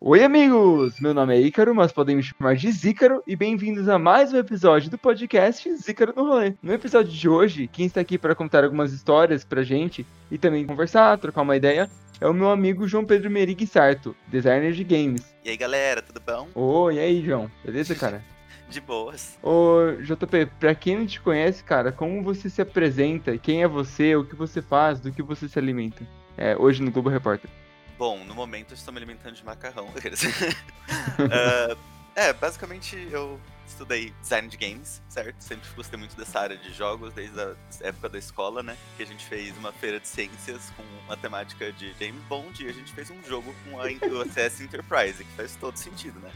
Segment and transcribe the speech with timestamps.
[0.00, 1.00] Oi, amigos!
[1.00, 4.36] Meu nome é Ícaro, mas podem me chamar de Zícaro, e bem-vindos a mais um
[4.38, 6.54] episódio do podcast Zícaro no Rolê.
[6.62, 10.64] No episódio de hoje, quem está aqui para contar algumas histórias pra gente e também
[10.64, 11.90] conversar, trocar uma ideia,
[12.20, 15.34] é o meu amigo João Pedro Merig Sarto, designer de games.
[15.44, 16.46] E aí, galera, tudo bom?
[16.54, 17.50] Oi, e aí, João?
[17.64, 18.22] Beleza, cara?
[18.70, 19.36] De boas.
[19.42, 23.36] Ô, JP, pra quem não te conhece, cara, como você se apresenta?
[23.36, 24.14] Quem é você?
[24.14, 25.00] O que você faz?
[25.00, 26.06] Do que você se alimenta?
[26.36, 27.50] É, hoje no Globo Repórter.
[27.98, 29.86] Bom, no momento eu estou me alimentando de macarrão.
[29.90, 31.78] uh,
[32.14, 35.34] é, basicamente eu estudei design de games, certo?
[35.40, 38.76] Sempre gostei muito dessa área de jogos, desde a época da escola, né?
[38.96, 42.72] Que a gente fez uma feira de ciências com matemática de James Bond e a
[42.72, 43.88] gente fez um jogo com a
[44.26, 46.30] CS Enterprise, que faz todo sentido, né?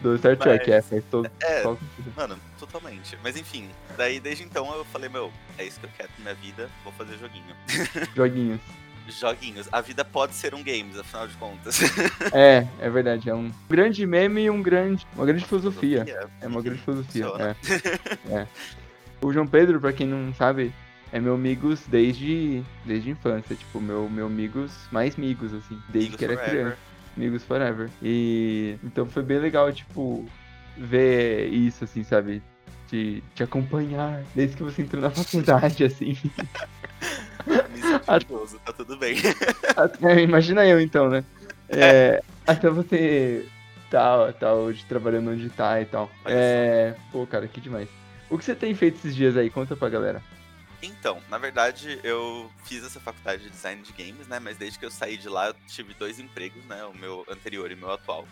[0.00, 2.14] Do Star Trek, é, faz todo, é, todo sentido.
[2.16, 3.18] Mano, totalmente.
[3.24, 6.34] Mas enfim, daí desde então eu falei, meu, é isso que eu quero na minha
[6.36, 7.56] vida, vou fazer joguinho.
[8.14, 8.60] Joguinhos
[9.16, 9.68] joguinhos.
[9.72, 11.80] A vida pode ser um games, afinal de contas.
[12.32, 13.30] É, é verdade.
[13.30, 16.04] É um grande meme e um grande, uma grande filosofia.
[16.04, 16.30] filosofia.
[16.40, 17.26] É uma grande filosofia.
[18.28, 18.34] É.
[18.40, 18.46] é.
[19.20, 20.72] O João Pedro, pra quem não sabe,
[21.12, 23.56] é meu amigos desde, desde a infância.
[23.56, 25.80] Tipo, meu, meu amigos mais amigos, assim.
[25.88, 26.50] Desde amigos que era forever.
[26.50, 26.78] criança.
[27.16, 27.90] Amigos forever.
[28.02, 30.24] E então foi bem legal, tipo,
[30.76, 32.42] ver isso, assim, sabe?
[32.88, 36.16] Te, te acompanhar desde que você entrou na faculdade, assim.
[38.64, 39.16] Tá tudo bem.
[39.76, 41.24] Até, imagina eu então, né?
[41.68, 43.46] É, até você
[43.90, 46.10] tá, tá hoje trabalhando onde tá e tal.
[46.24, 47.88] É, pô, cara, que demais.
[48.30, 49.50] O que você tem feito esses dias aí?
[49.50, 50.22] Conta pra galera.
[50.82, 54.38] Então, na verdade, eu fiz essa faculdade de design de games, né?
[54.38, 56.84] Mas desde que eu saí de lá, eu tive dois empregos, né?
[56.84, 58.26] O meu anterior e o meu atual.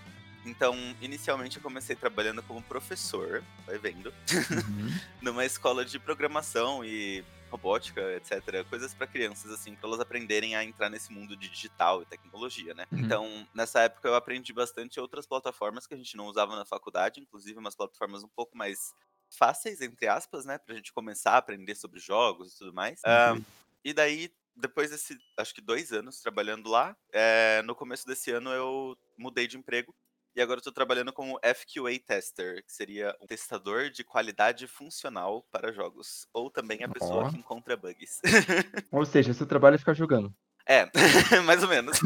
[0.44, 4.94] Então, inicialmente eu comecei trabalhando como professor, vai vendo, uhum.
[5.20, 8.64] numa escola de programação e robótica, etc.
[8.68, 12.74] Coisas para crianças, assim, para elas aprenderem a entrar nesse mundo de digital e tecnologia,
[12.74, 12.86] né?
[12.90, 12.98] Uhum.
[12.98, 17.20] Então, nessa época eu aprendi bastante outras plataformas que a gente não usava na faculdade,
[17.20, 18.94] inclusive umas plataformas um pouco mais
[19.30, 20.58] fáceis, entre aspas, né?
[20.58, 23.00] Pra gente começar a aprender sobre jogos e tudo mais.
[23.04, 23.44] Uhum.
[23.84, 28.50] e daí, depois desse, acho que dois anos trabalhando lá, é, no começo desse ano
[28.50, 29.94] eu mudei de emprego
[30.36, 35.42] e agora eu tô trabalhando como FQA Tester, que seria um testador de qualidade funcional
[35.50, 36.28] para jogos.
[36.30, 37.30] Ou também a pessoa oh.
[37.30, 38.20] que encontra bugs.
[38.92, 40.30] Ou seja, seu trabalho é ficar jogando.
[40.66, 40.90] É,
[41.46, 41.98] mais ou menos.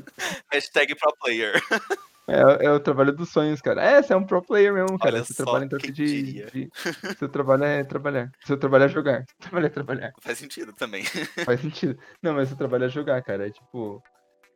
[0.52, 1.54] Hashtag pro player.
[2.28, 3.82] É, é, o trabalho dos sonhos, cara.
[3.82, 5.14] É, você é um pro player mesmo, cara.
[5.14, 6.68] Olha você trabalha então de, de,
[7.18, 8.30] Seu trabalho é trabalhar.
[8.44, 9.24] Seu trabalho é jogar.
[9.26, 10.12] Seu trabalho é trabalhar.
[10.20, 11.04] Faz sentido também.
[11.42, 11.98] Faz sentido.
[12.22, 13.46] Não, mas seu trabalho é jogar, cara.
[13.46, 14.02] É tipo.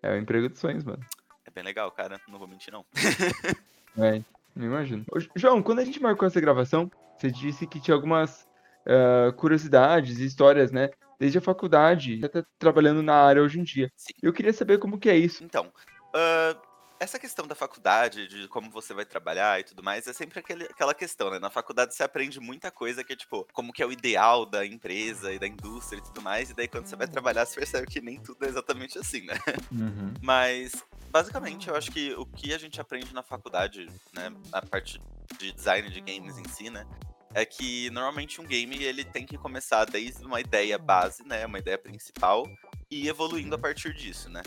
[0.02, 1.02] É o emprego dos sonhos, mano
[1.52, 2.20] bem legal, cara.
[2.28, 2.84] Não vou mentir, não.
[3.98, 4.22] é,
[4.54, 5.04] não imagino.
[5.10, 8.48] Ô, João, quando a gente marcou essa gravação, você disse que tinha algumas
[8.86, 10.90] uh, curiosidades e histórias, né?
[11.18, 13.92] Desde a faculdade, até trabalhando na área hoje em dia.
[13.96, 14.12] Sim.
[14.22, 15.44] Eu queria saber como que é isso.
[15.44, 16.71] Então, uh,
[17.02, 20.64] essa questão da faculdade, de como você vai trabalhar e tudo mais, é sempre aquele,
[20.64, 21.38] aquela questão, né?
[21.38, 24.64] Na faculdade você aprende muita coisa que é tipo, como que é o ideal da
[24.64, 27.88] empresa e da indústria e tudo mais, e daí quando você vai trabalhar você percebe
[27.88, 29.34] que nem tudo é exatamente assim, né?
[29.72, 30.14] Uhum.
[30.22, 30.72] Mas,
[31.10, 35.00] basicamente, eu acho que o que a gente aprende na faculdade, né, a parte
[35.38, 36.86] de design de games em si, né,
[37.34, 41.58] é que normalmente um game ele tem que começar desde uma ideia base, né, uma
[41.58, 42.46] ideia principal,
[42.88, 44.42] e evoluindo a partir disso, né?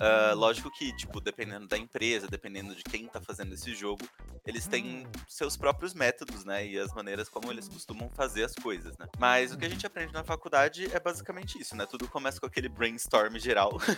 [0.00, 4.08] Uh, lógico que, tipo, dependendo da empresa, dependendo de quem tá fazendo esse jogo,
[4.46, 6.66] eles têm seus próprios métodos, né?
[6.66, 9.06] E as maneiras como eles costumam fazer as coisas, né?
[9.18, 11.84] Mas o que a gente aprende na faculdade é basicamente isso, né?
[11.84, 13.78] Tudo começa com aquele brainstorm geral.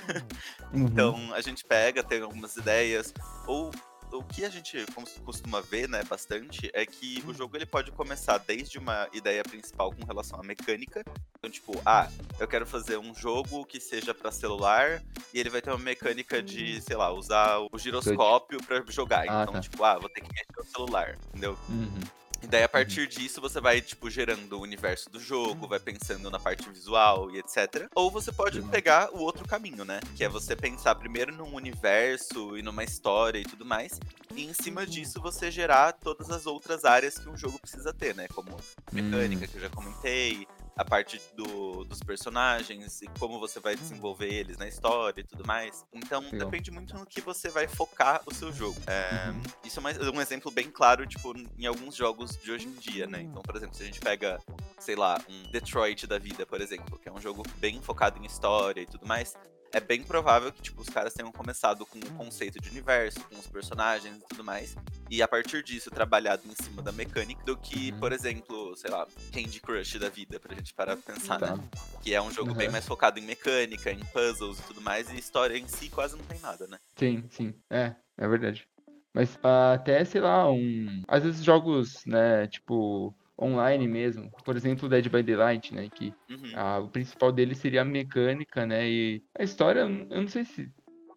[0.72, 0.86] Uhum.
[0.86, 3.12] então a gente pega, tem algumas ideias,
[3.46, 3.70] ou
[4.12, 4.84] o que a gente
[5.24, 9.92] costuma ver, né, bastante, é que o jogo ele pode começar desde uma ideia principal
[9.92, 11.02] com relação à mecânica.
[11.38, 12.08] Então, tipo, ah,
[12.38, 15.02] eu quero fazer um jogo que seja para celular
[15.32, 19.24] e ele vai ter uma mecânica de, sei lá, usar o giroscópio para jogar.
[19.28, 19.60] Ah, então, tá.
[19.60, 21.58] tipo, ah, vou ter que mexer o celular, entendeu?
[21.68, 22.00] Uhum.
[22.42, 22.72] E daí, a uhum.
[22.72, 27.30] partir disso, você vai, tipo, gerando o universo do jogo, vai pensando na parte visual
[27.30, 27.88] e etc.
[27.94, 28.68] Ou você pode uhum.
[28.68, 30.00] pegar o outro caminho, né?
[30.16, 34.00] Que é você pensar primeiro num universo e numa história e tudo mais.
[34.34, 38.14] E em cima disso, você gerar todas as outras áreas que um jogo precisa ter,
[38.14, 38.26] né?
[38.28, 38.56] Como
[38.92, 39.48] mecânica, hum.
[39.48, 40.46] que eu já comentei,
[40.76, 45.46] a parte do, dos personagens e como você vai desenvolver eles na história e tudo
[45.46, 45.84] mais.
[45.92, 46.50] Então, Legal.
[46.50, 48.80] depende muito no que você vai focar o seu jogo.
[48.86, 49.42] É, uhum.
[49.64, 53.06] Isso é mais, um exemplo bem claro, tipo, em alguns jogos de hoje em dia,
[53.06, 53.20] né?
[53.22, 54.38] Então, por exemplo, se a gente pega,
[54.78, 58.26] sei lá, um Detroit da vida, por exemplo, que é um jogo bem focado em
[58.26, 59.34] história e tudo mais,
[59.72, 63.36] é bem provável que, tipo, os caras tenham começado com o conceito de universo, com
[63.38, 64.76] os personagens e tudo mais.
[65.10, 67.98] E a partir disso, trabalhado em cima da mecânica, do que, uhum.
[67.98, 71.56] por exemplo, sei lá, Candy Crush da vida, pra gente parar pra pensar, tá.
[71.56, 71.64] né?
[72.02, 72.56] Que é um jogo uhum.
[72.56, 76.16] bem mais focado em mecânica, em puzzles e tudo mais, e história em si quase
[76.16, 76.78] não tem nada, né?
[76.96, 77.54] Sim, sim.
[77.70, 78.68] É, é verdade.
[79.14, 81.02] Mas até, sei lá, um.
[81.06, 84.30] Às vezes jogos, né, tipo, online mesmo.
[84.44, 85.88] Por exemplo, Dead by Daylight, né?
[85.94, 86.52] Que Uhum.
[86.54, 88.88] a- o principal dele seria a mecânica, né?
[88.88, 90.70] E a história, eu não sei se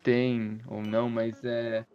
[0.04, 1.86] tem ou não, mas é.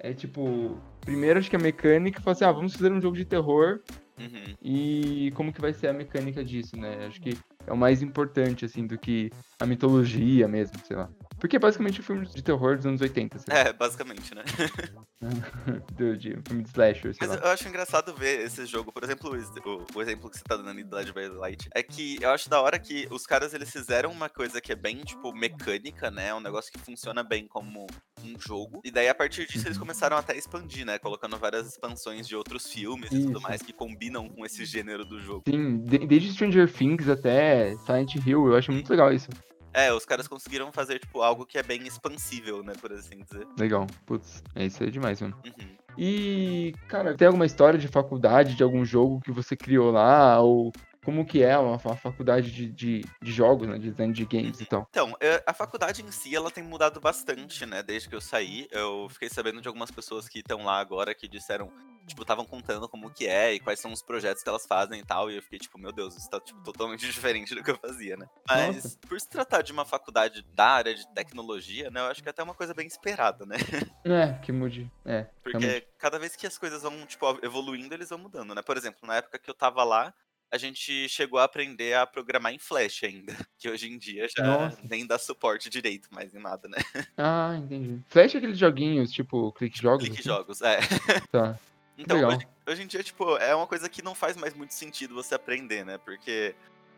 [0.00, 0.76] É tipo.
[1.04, 3.80] Primeiro acho que a mecânica, fala assim, ah, vamos fazer um jogo de terror
[4.18, 4.54] Uhum.
[4.62, 7.06] e como que vai ser a mecânica disso, né?
[7.06, 7.36] Acho que
[7.66, 9.30] é o mais importante, assim, do que
[9.60, 11.08] a mitologia mesmo, sei lá.
[11.38, 13.60] Porque é basicamente um filme de terror dos anos 80, sei lá.
[13.60, 14.42] É, basicamente, né?
[15.96, 17.36] Do, de um filme de slasher, Mas lá.
[17.36, 20.68] eu acho engraçado ver esse jogo, por exemplo, o, o exemplo que você tá dando
[20.70, 23.70] ali do Dead by Daylight, é que eu acho da hora que os caras eles
[23.70, 26.34] fizeram uma coisa que é bem, tipo, mecânica, né?
[26.34, 27.86] Um negócio que funciona bem como
[28.22, 28.80] um jogo.
[28.84, 29.82] E daí, a partir disso, eles Uhum.
[29.84, 30.98] começaram até a expandir, né?
[30.98, 33.40] Colocando várias expansões de outros filmes e tudo Isso.
[33.42, 35.42] mais que combinam com esse gênero do jogo.
[35.48, 39.28] Sim, de- desde Stranger Things até Silent Hill, eu acho muito legal isso.
[39.76, 42.72] É, os caras conseguiram fazer, tipo, algo que é bem expansível, né?
[42.80, 43.46] Por assim dizer.
[43.58, 43.86] Legal.
[44.06, 45.36] Putz, é isso aí demais, mano.
[45.44, 45.68] Uhum.
[45.98, 50.40] E, cara, tem alguma história de faculdade, de algum jogo que você criou lá?
[50.40, 50.72] Ou
[51.06, 53.78] como que é uma, fa- faculdade de, de, de jogos, né?
[53.78, 54.88] De design de games e tal?
[54.90, 57.80] Então, é, a faculdade em si, ela tem mudado bastante, né?
[57.80, 61.28] Desde que eu saí, eu fiquei sabendo de algumas pessoas que estão lá agora que
[61.28, 61.70] disseram,
[62.08, 65.04] tipo, estavam contando como que é e quais são os projetos que elas fazem e
[65.04, 65.30] tal.
[65.30, 68.16] E eu fiquei, tipo, meu Deus, isso tá, tipo, totalmente diferente do que eu fazia,
[68.16, 68.26] né?
[68.48, 68.98] Mas, Nossa.
[69.08, 72.00] por se tratar de uma faculdade da área de tecnologia, né?
[72.00, 73.54] Eu acho que é até uma coisa bem esperada, né?
[74.04, 74.88] É, que mude.
[75.04, 75.88] É, Porque realmente.
[75.98, 78.62] cada vez que as coisas vão, tipo, evoluindo, eles vão mudando, né?
[78.62, 80.14] Por exemplo, na época que eu tava lá,
[80.50, 83.34] a gente chegou a aprender a programar em Flash ainda.
[83.58, 84.78] Que hoje em dia já Nossa.
[84.88, 86.76] nem dá suporte direito mais em nada, né?
[87.16, 88.02] Ah, entendi.
[88.08, 90.04] Flash é aqueles joguinhos, tipo, clique jogos?
[90.04, 90.28] Clique assim?
[90.28, 90.78] jogos, é.
[91.32, 91.58] Tá.
[91.98, 95.14] Então, hoje, hoje em dia, tipo, é uma coisa que não faz mais muito sentido
[95.14, 95.96] você aprender, né?
[95.96, 96.54] Porque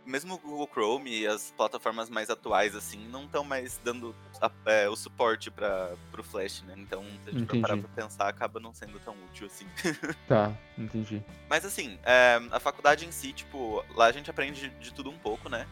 [0.06, 4.50] mesmo o Google Chrome e as plataformas mais atuais, assim, não estão mais dando a-
[4.66, 6.74] é, o suporte para pro Flash, né?
[6.78, 7.88] Então, se a gente for parar Entendi.
[7.94, 9.66] pra pensar, acaba não sendo tão útil assim.
[10.26, 11.22] Tá, entendi.
[11.48, 15.18] Mas assim, é, a faculdade em si, tipo, lá a gente aprende de, tudo um
[15.18, 15.66] pouco, né?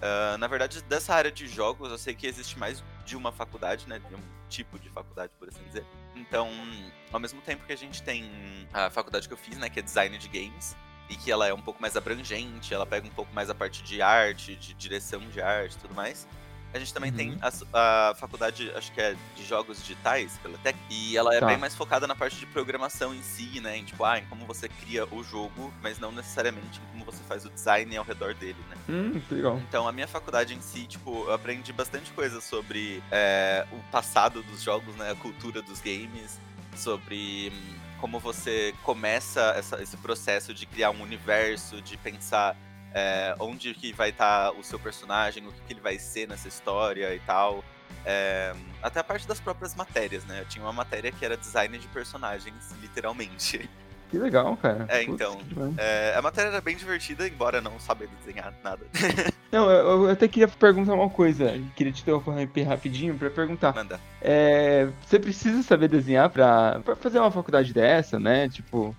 [0.00, 3.86] Ah, na verdade, dessa área de jogos, eu sei que existe mais de uma faculdade,
[3.88, 4.00] né?
[4.00, 5.84] De um tipo de faculdade, por assim dizer.
[6.16, 6.50] Então,
[7.12, 8.28] ao mesmo tempo que a gente tem
[8.72, 9.70] a faculdade que eu fiz, né?
[9.70, 10.76] Que é design de games.
[11.08, 13.82] E que ela é um pouco mais abrangente, ela pega um pouco mais a parte
[13.82, 16.26] de arte, de direção de arte e tudo mais.
[16.74, 17.38] A gente também tem Uhum.
[17.42, 21.40] a, s- a faculdade, acho que é de jogos digitais, pela Tech, e ela é
[21.40, 21.44] Tá.
[21.48, 23.76] bem mais focada na parte de programação em si, né?
[23.76, 27.22] Em tipo, ah, em como você cria o jogo, mas não necessariamente em como você
[27.24, 28.76] faz o design ao redor dele, né?
[28.88, 29.58] Hum, legal.
[29.58, 34.42] Então, a minha faculdade em si, tipo, eu aprendi bastante coisa sobre é, o passado
[34.44, 35.10] dos jogos, né?
[35.10, 36.38] A cultura dos games,
[36.74, 42.56] sobre hum, como você começa essa- esse processo de criar um universo, de pensar
[42.94, 46.46] é, onde que vai estar o seu personagem, o que, que ele vai ser nessa
[46.48, 47.64] história e tal.
[48.04, 48.52] É,
[48.82, 50.40] até a parte das próprias matérias, né?
[50.40, 53.70] Eu tinha uma matéria que era design de personagens, literalmente.
[54.12, 54.84] Que legal, cara.
[54.88, 55.40] É, Putz, então.
[55.78, 58.86] É, a matéria era bem divertida, embora não sabendo desenhar nada.
[59.50, 61.58] Não, eu, eu até queria perguntar uma coisa.
[61.76, 63.74] Queria te interromper rapidinho pra perguntar.
[63.74, 64.00] Manda.
[64.20, 68.48] É, você precisa saber desenhar pra, pra fazer uma faculdade dessa, né?
[68.48, 68.96] Tipo,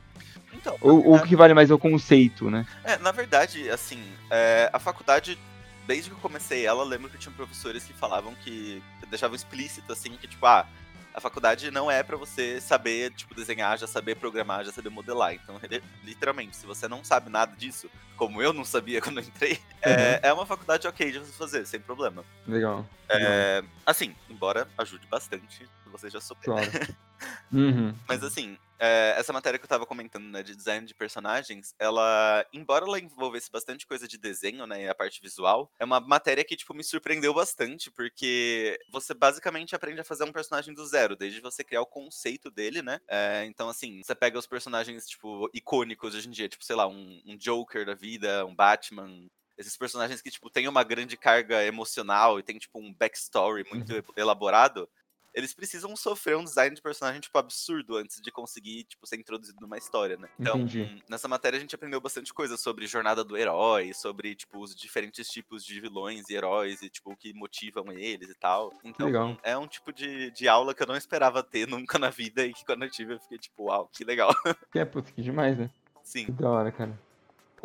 [0.53, 2.67] Então, ou, ou o que vale mais é o conceito, né?
[2.83, 5.39] É, na verdade, assim, é, a faculdade,
[5.87, 10.11] desde que eu comecei ela, lembro que tinha professores que falavam que deixavam explícito, assim,
[10.19, 10.67] que tipo, ah,
[11.13, 15.33] a faculdade não é pra você saber, tipo, desenhar, já saber programar, já saber modelar.
[15.33, 15.59] Então,
[16.03, 20.19] literalmente, se você não sabe nada disso, como eu não sabia quando eu entrei, é,
[20.23, 22.23] é uma faculdade ok de você fazer, sem problema.
[22.47, 22.85] Legal.
[23.09, 23.31] legal.
[23.31, 26.45] É, assim, embora ajude bastante, você já souber.
[26.45, 26.69] Claro.
[27.53, 27.95] Uhum.
[28.07, 32.45] Mas assim, é, essa matéria que eu tava comentando, né, de design de personagens, ela,
[32.51, 36.43] embora ela envolvesse bastante coisa de desenho, né, e a parte visual, é uma matéria
[36.43, 41.15] que, tipo, me surpreendeu bastante, porque você basicamente aprende a fazer um personagem do zero,
[41.15, 45.49] desde você criar o conceito dele, né, É, então assim, você pega os personagens, tipo,
[45.53, 49.77] icônicos hoje em dia, tipo, sei lá, um, um Joker da vida, um Batman, esses
[49.77, 54.89] personagens que, tipo, tem uma grande carga emocional e tem, tipo, um backstory muito elaborado,
[55.33, 59.59] eles precisam sofrer um design de personagem, tipo, absurdo antes de conseguir, tipo, ser introduzido
[59.61, 60.29] numa história, né?
[60.39, 61.03] Então, Entendi.
[61.09, 65.27] nessa matéria a gente aprendeu bastante coisa sobre jornada do herói, sobre, tipo, os diferentes
[65.27, 68.71] tipos de vilões e heróis e, tipo, o que motivam eles e tal.
[68.83, 69.37] Então, legal.
[69.43, 72.53] é um tipo de, de aula que eu não esperava ter nunca na vida e
[72.53, 74.33] que quando eu tive eu fiquei, tipo, uau, que legal.
[74.71, 75.69] Que é, putz, que demais, né?
[76.03, 76.99] Sim, Que da hora, cara.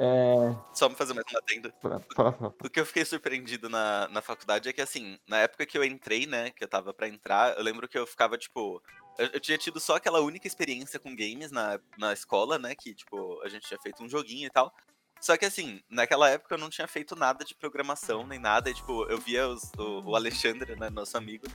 [0.00, 0.54] É.
[0.72, 1.72] só me fazer mais uma adendo.
[2.64, 5.82] O que eu fiquei surpreendido na, na faculdade é que, assim, na época que eu
[5.84, 8.80] entrei, né, que eu tava pra entrar, eu lembro que eu ficava, tipo.
[9.18, 12.94] Eu, eu tinha tido só aquela única experiência com games na, na escola, né, que,
[12.94, 14.72] tipo, a gente tinha feito um joguinho e tal.
[15.20, 18.74] Só que, assim, naquela época eu não tinha feito nada de programação nem nada, e,
[18.74, 21.48] tipo, eu via os- o, o Alexandre, né, nosso amigo,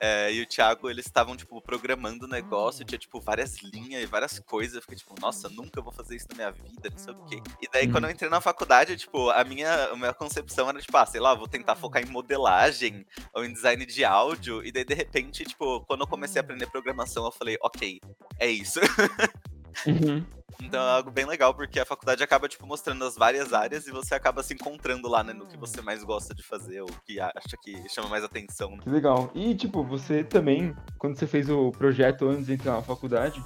[0.00, 4.06] É, e o Thiago, eles estavam, tipo, programando o negócio, tinha, tipo, várias linhas e
[4.06, 4.76] várias coisas.
[4.76, 7.42] Eu fiquei, tipo, nossa, nunca vou fazer isso na minha vida, não sei o quê.
[7.60, 10.96] E daí, quando eu entrei na faculdade, tipo, a minha, a minha concepção era, tipo,
[10.96, 14.64] ah, sei lá, vou tentar focar em modelagem ou em design de áudio.
[14.64, 18.00] E daí, de repente, tipo, quando eu comecei a aprender programação, eu falei, ok,
[18.38, 18.80] é isso.
[19.86, 20.24] Uhum.
[20.60, 23.92] Então é algo bem legal, porque a faculdade acaba, tipo, mostrando as várias áreas e
[23.92, 27.20] você acaba se encontrando lá, né, no que você mais gosta de fazer, ou que
[27.20, 28.72] acha que chama mais atenção.
[28.72, 28.78] né?
[28.82, 29.30] Que legal.
[29.34, 33.40] E, tipo, você também, quando você fez o projeto antes de entrar na faculdade,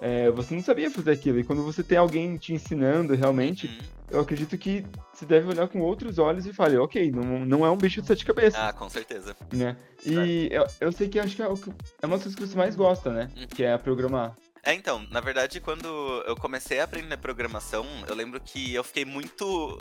[0.00, 1.38] é, você não sabia fazer aquilo.
[1.38, 3.78] E quando você tem alguém te ensinando realmente, Uhum.
[4.12, 7.70] eu acredito que você deve olhar com outros olhos e falar, ok, não, não é
[7.70, 9.36] um bicho de sete cabeças, Ah, com certeza.
[9.52, 9.76] né?
[10.04, 12.46] E eu, eu sei que acho que é, o que- é uma das coisas que
[12.46, 13.28] você mais gosta, né?
[13.36, 13.46] Uhum.
[13.48, 14.34] Que é programar.
[14.64, 15.86] É, então, na verdade, quando
[16.26, 19.78] eu comecei a aprender programação, eu lembro que eu fiquei muito.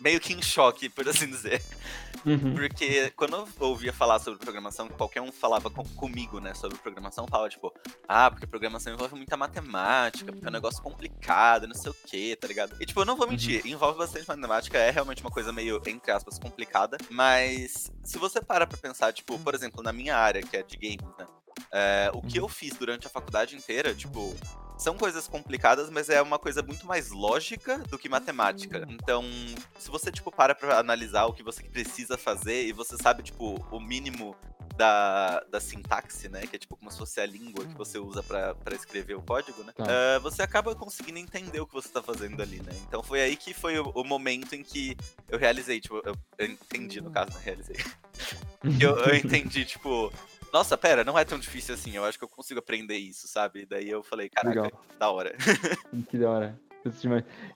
[0.00, 1.62] meio que em choque, por assim dizer.
[2.26, 2.54] Uhum.
[2.54, 7.26] Porque quando eu ouvia falar sobre programação, qualquer um falava com- comigo, né, sobre programação,
[7.26, 7.72] falava tipo,
[8.06, 12.36] ah, porque programação envolve muita matemática, porque é um negócio complicado, não sei o que,
[12.36, 12.76] tá ligado?
[12.80, 16.12] E tipo, eu não vou mentir, envolve bastante matemática, é realmente uma coisa meio, entre
[16.12, 20.56] aspas, complicada, mas se você para pra pensar, tipo, por exemplo, na minha área, que
[20.56, 21.26] é de games, né,
[21.72, 24.34] é, o que eu fiz durante a faculdade inteira, tipo,
[24.76, 28.86] são coisas complicadas, mas é uma coisa muito mais lógica do que matemática.
[28.88, 29.24] Então,
[29.78, 33.54] se você, tipo, para pra analisar o que você precisa fazer e você sabe, tipo,
[33.70, 34.36] o mínimo
[34.76, 36.46] da, da sintaxe, né?
[36.46, 39.22] Que é tipo como se fosse a língua que você usa pra pra escrever o
[39.22, 39.72] código, né?
[39.76, 39.84] Tá.
[39.86, 42.72] ah, você acaba conseguindo entender o que você tá fazendo ali, né?
[42.88, 44.96] Então foi aí que foi o, o momento em que
[45.28, 47.40] eu realizei, tipo, eu, eu entendi, no caso, né?
[47.44, 47.76] Realizei.
[48.80, 50.12] eu, eu entendi, tipo,
[50.52, 53.64] nossa, pera, não é tão difícil assim, eu acho que eu consigo aprender isso, sabe?
[53.64, 54.84] Daí eu falei, caraca, Legal.
[54.98, 55.34] da hora.
[56.08, 56.60] Que da hora.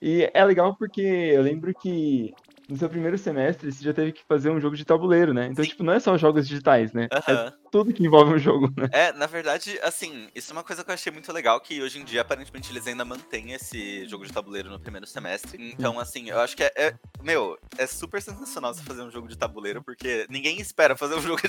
[0.00, 2.32] E é legal porque eu lembro que
[2.68, 5.46] no seu primeiro semestre você já teve que fazer um jogo de tabuleiro, né?
[5.46, 5.70] Então, Sim.
[5.70, 7.08] tipo, não é só jogos digitais, né?
[7.10, 7.52] É Aham.
[7.76, 8.88] Tudo que envolve um jogo, né?
[8.90, 11.98] É, na verdade, assim, isso é uma coisa que eu achei muito legal, que hoje
[11.98, 15.72] em dia, aparentemente, eles ainda mantêm esse jogo de tabuleiro no primeiro semestre.
[15.72, 19.28] Então, assim, eu acho que é, é- meu, é super sensacional você fazer um jogo
[19.28, 21.48] de tabuleiro, porque ninguém espera fazer um jogo de,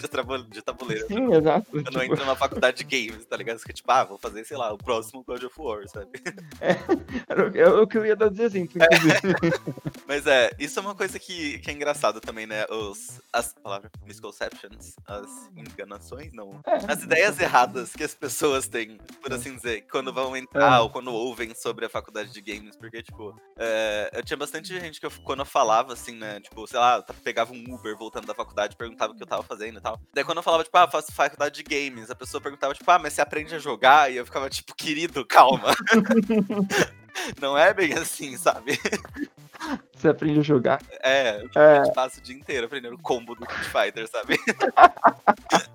[0.49, 1.07] de tabuleiro.
[1.07, 1.71] Sim, exato.
[1.71, 3.57] Quando Tipo, entra na faculdade de games, tá ligado?
[3.57, 6.09] Você fica tipo, ah, vou fazer, sei lá, o próximo God of War, sabe?
[6.59, 9.35] é que eu ia dar de exemplo, inclusive.
[10.07, 12.65] Mas é, isso é uma coisa que, que é engraçado também, né?
[12.69, 16.59] Os, as palavras, misconceptions, as enganações, não.
[16.65, 16.91] É.
[16.91, 20.79] As ideias erradas que as pessoas têm, por assim dizer, quando vão entrar É.
[20.79, 24.99] ou quando ouvem sobre a faculdade de games, porque, tipo, é, eu tinha bastante gente
[24.99, 28.33] que eu, quando eu falava, assim, né, tipo, sei lá, pegava um Uber voltando da
[28.35, 29.99] faculdade, perguntava o que eu tava fazendo e tal.
[30.13, 32.99] Daí quando eu falava, tipo, ah, faço faculdade de games, a pessoa perguntava, tipo, ah,
[32.99, 34.11] mas você aprende a jogar?
[34.11, 35.73] E eu ficava, tipo, querido, calma.
[37.41, 38.79] Não é bem assim, sabe?
[39.95, 40.79] Você aprende a jogar.
[41.03, 44.37] É, eu É, passo o dia inteiro aprendendo o combo do Street Fighter, sabe?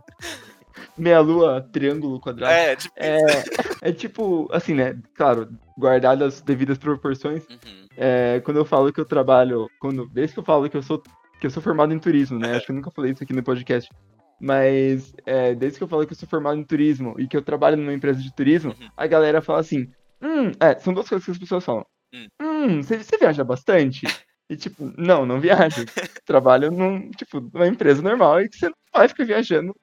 [0.97, 2.53] meia lua, triângulo, quadrado.
[2.53, 2.95] É, tipo.
[2.97, 3.27] É,
[3.83, 4.97] é tipo, assim, né?
[5.15, 7.43] Claro, guardadas as devidas proporções.
[7.49, 7.87] Uhum.
[7.97, 11.03] É, quando eu falo que eu trabalho, quando, desde que eu falo que eu sou
[11.41, 12.55] que eu sou formado em turismo, né?
[12.55, 13.91] Acho que eu nunca falei isso aqui no podcast.
[14.41, 17.43] Mas é, desde que eu falo que eu sou formado em turismo e que eu
[17.43, 18.89] trabalho numa empresa de turismo, Uhum.
[18.97, 19.91] a galera fala assim:
[20.23, 21.87] hum, é, são duas coisas que as pessoas falam.
[22.14, 22.26] Hum.
[22.41, 24.02] Hum, você, você viaja bastante?
[24.50, 25.87] E tipo, não, não viajo.
[26.26, 29.75] Trabalho num, tipo, numa empresa normal e que você não vai ficar viajando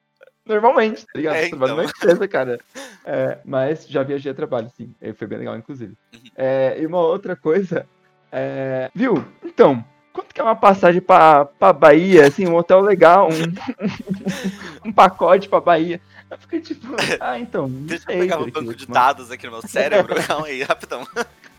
[0.46, 1.34] normalmente, tá ligado?
[1.36, 1.82] É, Você trabalha então.
[1.82, 2.60] numa empresa, cara.
[3.02, 4.94] É, mas já viajei a trabalho, sim.
[5.00, 5.96] E Foi bem legal, inclusive.
[6.12, 6.20] Uhum.
[6.36, 7.86] É, e uma outra coisa,
[8.30, 9.24] é, viu?
[9.42, 9.82] Então,
[10.12, 15.48] quanto que é uma passagem pra, pra Bahia, assim, um hotel legal, um, um pacote
[15.48, 16.00] pra Bahia?
[16.30, 16.86] Eu fiquei tipo,
[17.20, 18.16] ah, então, Deixa sei.
[18.16, 20.14] eu pegar um banco de dados aqui no meu cérebro.
[20.26, 21.06] Calma aí, rapidão.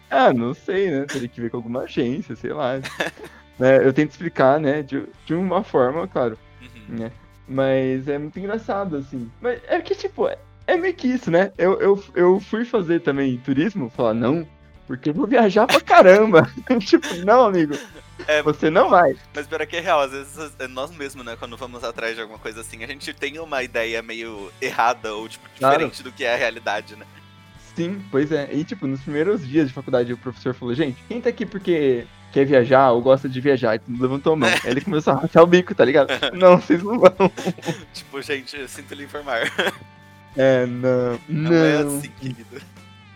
[0.09, 1.05] Ah, não sei, né?
[1.05, 2.79] Teria que ver com alguma agência, sei lá.
[3.59, 6.97] Né, Eu tento explicar, né, de, de uma forma, claro, Uhum.
[6.99, 7.11] né?
[7.47, 9.29] Mas é muito engraçado, assim.
[9.41, 11.51] Mas é que, tipo, é, é meio que isso, né?
[11.57, 14.47] Eu, eu, eu fui fazer também turismo, falar, não,
[14.87, 16.49] porque eu vou viajar pra caramba.
[16.79, 17.75] tipo, não, amigo,
[18.27, 19.15] É, você não vai.
[19.33, 22.21] mas pior que é real, às vezes é nós mesmos, né, quando vamos atrás de
[22.21, 25.75] alguma coisa assim, a gente tem uma ideia meio errada ou, tipo, Claro.
[25.77, 27.05] diferente do que é a realidade, né?
[27.75, 28.49] Sim, pois é.
[28.51, 32.05] E, tipo, nos primeiros dias de faculdade, o professor falou, gente, quem tá aqui porque
[32.33, 33.75] quer viajar ou gosta de viajar?
[33.77, 34.49] E mundo levantou a mão.
[34.63, 36.09] Aí ele começou a rachar o bico, tá ligado?
[36.35, 37.11] não, vocês não vão.
[37.93, 39.49] Tipo, gente, eu sinto lhe informar.
[40.35, 41.55] É, não, Não, não.
[41.55, 42.61] é assim, querido.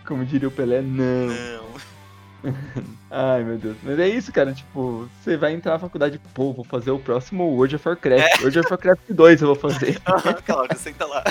[0.06, 1.26] Como diria o Pelé, não.
[1.26, 1.95] Não.
[3.10, 3.76] Ai, meu Deus.
[3.82, 4.52] Mas é isso, cara.
[4.52, 8.40] Tipo, você vai entrar na faculdade, pô, vou fazer o próximo World of Warcraft.
[8.40, 10.00] World of Warcraft 2 eu vou fazer.
[10.06, 11.24] Aham, Cláudio, senta lá.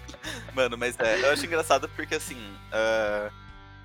[0.54, 2.38] Mano, mas é, eu acho engraçado porque assim.
[2.72, 3.30] ah,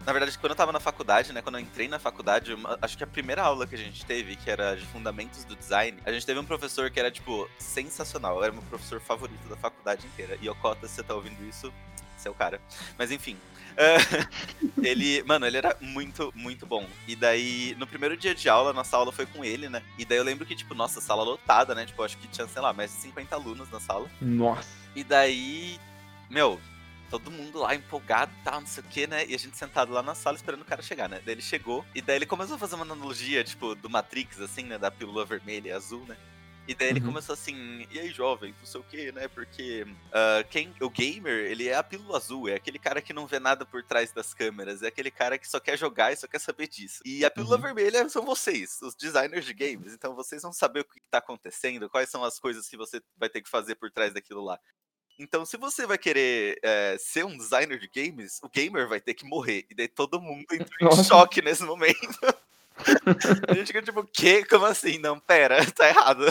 [0.08, 1.42] na verdade, quando eu tava na faculdade, né?
[1.42, 4.38] Quando eu entrei na faculdade, uma, acho que a primeira aula que a gente teve,
[4.38, 8.42] que era de fundamentos do design, a gente teve um professor que era, tipo, sensacional.
[8.42, 10.38] Era meu professor favorito da faculdade inteira.
[10.42, 11.74] E Okota, se você tá ouvindo isso,
[12.26, 12.62] é o cara.
[12.98, 13.38] Mas enfim.
[13.78, 16.88] Uh, ele, mano, ele era muito, muito bom.
[17.08, 19.84] E daí, no primeiro dia de aula, nossa aula foi com ele, né?
[19.98, 21.86] E daí eu lembro que, tipo, nossa, sala lotada, né?
[21.86, 24.10] Tipo, acho que tinha, sei lá, mais de 50 alunos na sala.
[24.20, 24.70] Nossa.
[24.96, 25.80] E daí,
[26.30, 26.60] meu,
[27.10, 29.26] todo mundo lá empolgado e tal, não sei o que, né?
[29.28, 31.22] E a gente sentado lá na sala esperando o cara chegar, né?
[31.24, 34.64] Daí ele chegou, e daí ele começou a fazer uma analogia, tipo, do Matrix, assim,
[34.64, 34.78] né?
[34.78, 36.18] Da pílula vermelha e azul, né?
[36.68, 37.08] E daí ele uhum.
[37.08, 39.28] começou assim, e aí, jovem, não sei o que, né?
[39.30, 43.26] Porque uh, quem, o gamer, ele é a pílula azul, é aquele cara que não
[43.26, 46.28] vê nada por trás das câmeras, é aquele cara que só quer jogar e só
[46.28, 47.02] quer saber disso.
[47.06, 47.62] E a pílula uhum.
[47.62, 49.94] vermelha são vocês, os designers de games.
[49.94, 53.30] Então vocês vão saber o que tá acontecendo, quais são as coisas que você vai
[53.30, 54.60] ter que fazer por trás daquilo lá.
[55.20, 59.16] Então, se você vai querer é, ser um designer de games, o gamer vai ter
[59.16, 59.66] que morrer.
[59.70, 62.20] E daí todo mundo entra em choque nesse momento.
[63.48, 64.46] A gente fica tipo, que?
[64.46, 65.00] Como assim?
[65.00, 66.26] Não, pera, tá errado.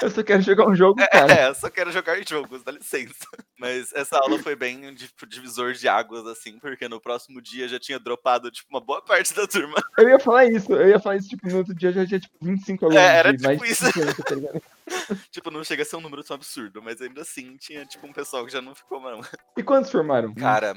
[0.00, 1.32] Eu só quero jogar um jogo, cara.
[1.32, 3.26] É, eu só quero jogar jogos, dá licença.
[3.58, 7.78] Mas essa aula foi bem tipo, divisor de águas, assim, porque no próximo dia já
[7.78, 9.76] tinha dropado, tipo, uma boa parte da turma.
[9.98, 12.34] Eu ia falar isso, eu ia falar isso, tipo, no outro dia já tinha, tipo,
[12.40, 13.02] 25 alunos.
[13.02, 13.84] É, era tipo isso.
[13.84, 14.60] tá
[15.30, 18.12] tipo, não chega a ser um número tão absurdo, mas ainda assim tinha, tipo, um
[18.12, 19.24] pessoal que já não ficou, mano.
[19.56, 20.34] E quantos formaram?
[20.34, 20.76] Cara,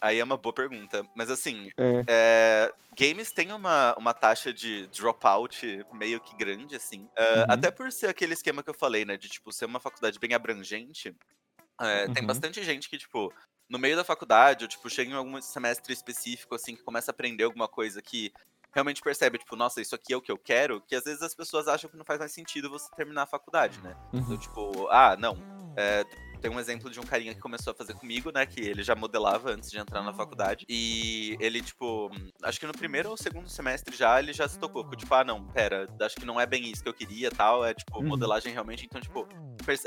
[0.00, 1.04] Aí é uma boa pergunta.
[1.14, 2.04] Mas assim, é.
[2.08, 7.02] É, games tem uma, uma taxa de dropout meio que grande, assim.
[7.02, 7.44] Uh, uhum.
[7.48, 9.16] Até por ser aquele esquema que eu falei, né?
[9.16, 11.14] De, tipo, ser uma faculdade bem abrangente.
[11.80, 12.14] É, uhum.
[12.14, 13.32] Tem bastante gente que, tipo,
[13.68, 17.12] no meio da faculdade, ou, tipo, chega em algum semestre específico, assim, que começa a
[17.12, 18.32] aprender alguma coisa que
[18.72, 21.34] realmente percebe, tipo, nossa, isso aqui é o que eu quero, que às vezes as
[21.34, 23.96] pessoas acham que não faz mais sentido você terminar a faculdade, né?
[24.08, 24.26] Então, uhum.
[24.26, 25.36] Então, tipo, ah, não,
[25.76, 26.04] é,
[26.40, 28.46] tem um exemplo de um carinha que começou a fazer comigo, né?
[28.46, 30.64] Que ele já modelava antes de entrar na faculdade.
[30.68, 32.10] E ele, tipo,
[32.42, 34.88] acho que no primeiro ou segundo semestre já, ele já se tocou.
[34.96, 37.64] Tipo, ah, não, pera, acho que não é bem isso que eu queria tal.
[37.64, 38.06] É, tipo, uhum.
[38.06, 38.86] modelagem realmente.
[38.86, 39.28] Então, tipo,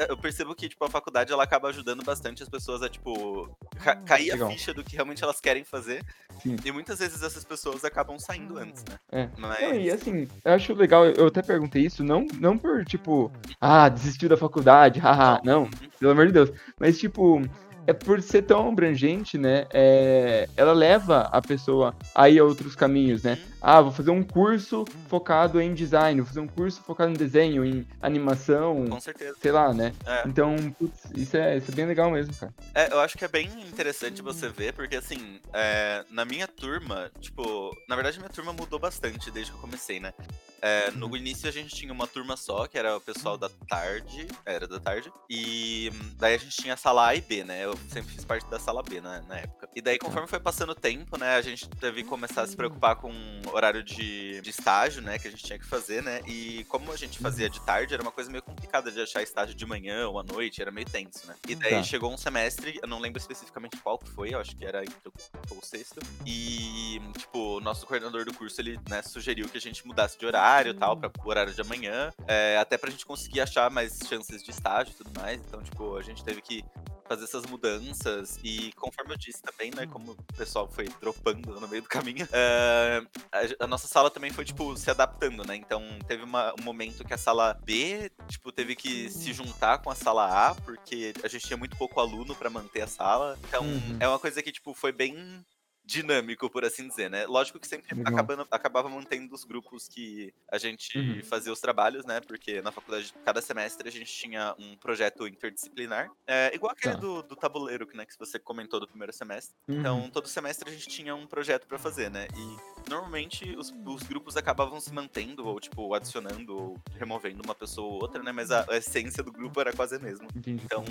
[0.10, 3.50] eu percebo que, tipo, a faculdade ela acaba ajudando bastante as pessoas a, tipo,
[3.84, 4.48] ca cair Legal.
[4.48, 6.04] a ficha do que realmente elas querem fazer.
[6.41, 6.56] Sim.
[6.63, 8.98] E muitas vezes essas pessoas acabam saindo antes, né?
[9.12, 9.30] É.
[9.38, 9.62] Mas...
[9.62, 13.89] Não, e assim, eu acho legal, eu até perguntei isso, não, não por, tipo, ah,
[13.89, 15.69] desistiu da faculdade, haha, não,
[16.00, 16.52] pelo amor de Deus.
[16.80, 17.41] Mas, tipo,
[17.86, 19.65] é por ser tão abrangente, né?
[19.74, 23.34] É, ela leva a pessoa a ir a outros caminhos, né?
[23.34, 23.53] Uhum.
[23.65, 27.63] Ah, vou fazer um curso focado em design, vou fazer um curso focado em desenho,
[27.63, 28.86] em animação.
[28.89, 29.38] Com certeza.
[29.41, 29.93] Sei lá, né?
[30.06, 30.28] É.
[30.28, 32.54] Então, putz, isso, é, isso é bem legal mesmo, cara.
[32.76, 37.10] É, eu acho que é bem interessante você ver, porque assim, é, na minha turma,
[37.21, 40.13] tipo, na verdade minha turma mudou bastante desde que eu comecei, né?
[40.62, 41.17] É, no uhum.
[41.17, 44.80] início a gente tinha uma turma só, que era o pessoal da tarde, era da
[44.80, 47.63] tarde, e daí a gente tinha a sala A e B, né?
[47.63, 49.69] Eu sempre fiz parte da sala B na, na época.
[49.76, 52.56] E daí, conforme foi passando o tempo, né, a gente teve que começar a se
[52.56, 53.12] preocupar com
[53.54, 56.22] horário de, de estágio, né, que a gente tinha que fazer, né?
[56.28, 59.56] E como a gente fazia de tarde, era uma coisa meio complicada de achar estágio
[59.56, 61.36] de manhã ou à noite, era meio tenso, né?
[61.48, 61.84] E daí tá.
[61.84, 65.10] chegou um semestre, eu não lembro especificamente qual que foi, eu acho que era entre
[65.52, 69.86] o sexto, e, tipo, o nosso coordenador do curso, ele, né, sugeriu que a gente
[69.86, 73.42] mudasse de horário horário tal, para o horário de amanhã, é, até pra gente conseguir
[73.42, 75.42] achar mais chances de estágio e tudo mais.
[75.42, 76.63] Então, tipo, a gente teve que
[77.08, 81.68] fazer essas mudanças e conforme eu disse também, né, como o pessoal foi dropando no
[81.68, 85.82] meio do caminho, uh, a, a, nossa sala também foi, tipo, se adaptando, né, então
[86.08, 89.96] teve uma, um momento que a sala B, tipo, teve que se juntar com a
[89.96, 93.98] sala A, porque a gente tinha muito pouco aluno para manter a sala, então uhum.
[94.00, 95.44] é uma coisa que, tipo, foi bem
[95.86, 97.26] dinâmico, por assim dizer, né?
[97.26, 101.24] Lógico que sempre acabando, acabava mantendo os grupos que a gente uhum.
[101.24, 102.22] fazia os trabalhos, né?
[102.22, 106.10] Porque na faculdade, cada semestre, a gente tinha um projeto interdisciplinar.
[106.26, 107.00] É, igual aquele tá.
[107.00, 109.56] do, do tabuleiro, né, que você comentou do primeiro semestre.
[109.67, 110.00] Então, uhum.
[110.04, 112.28] Então, todo semestre a gente tinha um projeto para fazer, né?
[112.36, 117.88] E normalmente os, os, grupos acabavam se mantendo, ou tipo, adicionando, ou removendo uma pessoa
[117.88, 118.32] ou outra, né?
[118.32, 120.28] Mas a, a essência do grupo era quase a mesma.
[120.36, 120.63] Entendi.
[120.63, 120.84] Então,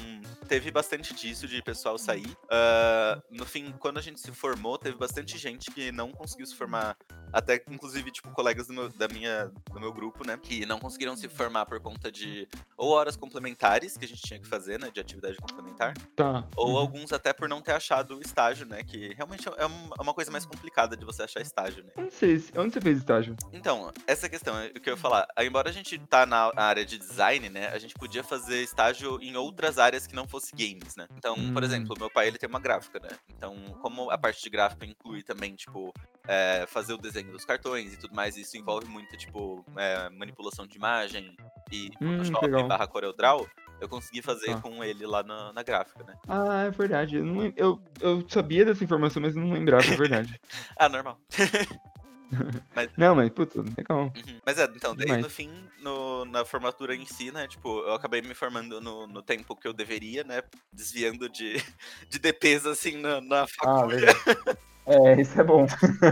[0.48, 2.26] teve bastante disso de pessoal sair.
[2.26, 6.54] Uh, no fim, quando a gente se formou, teve bastante gente que não conseguiu se
[6.54, 6.96] formar,
[7.32, 11.16] até inclusive, tipo, colegas do meu, da minha, do meu grupo, né, que não conseguiram
[11.16, 14.90] se formar por conta de ou horas complementares que a gente tinha que fazer, né,
[14.92, 16.46] de atividade complementar, tá.
[16.56, 16.76] ou uhum.
[16.76, 20.44] alguns até por não ter achado estágio, né, que realmente é, é uma coisa mais
[20.44, 21.90] complicada de você achar estágio, né.
[21.96, 23.36] Não sei, onde você fez estágio?
[23.52, 26.84] Então, essa questão, é o que eu ia falar, embora a gente tá na área
[26.84, 30.96] de design, né, a gente podia fazer estágio em outras áreas que não fosse games,
[30.96, 31.06] né.
[31.16, 31.54] Então, hum.
[31.54, 34.71] por exemplo, meu pai, ele tem uma gráfica, né, então, como a parte de gráfica
[34.72, 35.92] gráfico inclui também, tipo,
[36.26, 38.36] é, fazer o desenho dos cartões e tudo mais.
[38.36, 41.36] Isso envolve muito, tipo, é, manipulação de imagem
[41.70, 43.48] e hum, Photoshop barra CorelDRAW.
[43.80, 44.60] eu consegui fazer ah.
[44.60, 46.14] com ele lá na, na, gráfica, né?
[46.28, 47.16] Ah, é verdade.
[47.16, 50.40] Eu, não, eu, eu sabia dessa informação, mas não lembrava, é verdade.
[50.76, 51.18] ah, normal.
[52.74, 52.90] mas...
[52.96, 54.04] Não, mas, puta, legal.
[54.04, 54.40] Uhum.
[54.44, 58.22] Mas é, então, daí no fim, no, na formatura em si, né, tipo, eu acabei
[58.22, 60.42] me formando no, no tempo que eu deveria, né,
[60.72, 61.54] desviando de,
[62.08, 64.06] de DPs, assim, na, na faculdade.
[64.06, 65.66] Ah, é, isso é bom.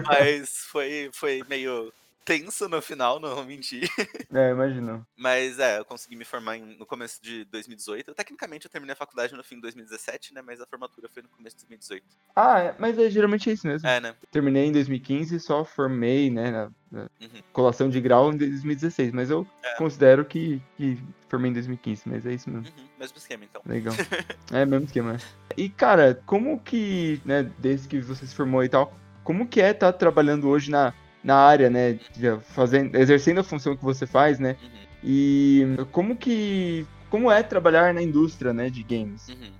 [0.06, 1.92] mas foi, foi meio
[2.30, 3.90] tenso no final, não vou mentir.
[4.32, 5.04] É, imagino.
[5.16, 8.14] Mas é, eu consegui me formar em, no começo de 2018.
[8.14, 10.40] Tecnicamente eu terminei a faculdade no fim de 2017, né?
[10.40, 12.04] Mas a formatura foi no começo de 2018.
[12.36, 13.88] Ah, é, mas é, geralmente é isso mesmo.
[13.88, 14.14] É, né?
[14.30, 16.52] Terminei em 2015 só formei, né?
[16.52, 17.42] Na, na uhum.
[17.52, 19.10] colação de grau em 2016.
[19.10, 19.74] Mas eu é.
[19.76, 20.96] considero que, que
[21.28, 22.68] formei em 2015, mas é isso mesmo.
[22.68, 23.62] Uhum, mesmo esquema, então.
[23.66, 23.94] Legal.
[24.52, 25.16] é, mesmo esquema.
[25.56, 29.72] E, cara, como que, né, desde que você se formou e tal, como que é
[29.72, 31.98] estar tá trabalhando hoje na na área, né?
[32.42, 34.56] Fazendo, exercendo a função que você faz, né?
[34.62, 34.80] Uhum.
[35.04, 36.86] E como que.
[37.08, 39.28] Como é trabalhar na indústria, né, de games?
[39.28, 39.52] Uhum.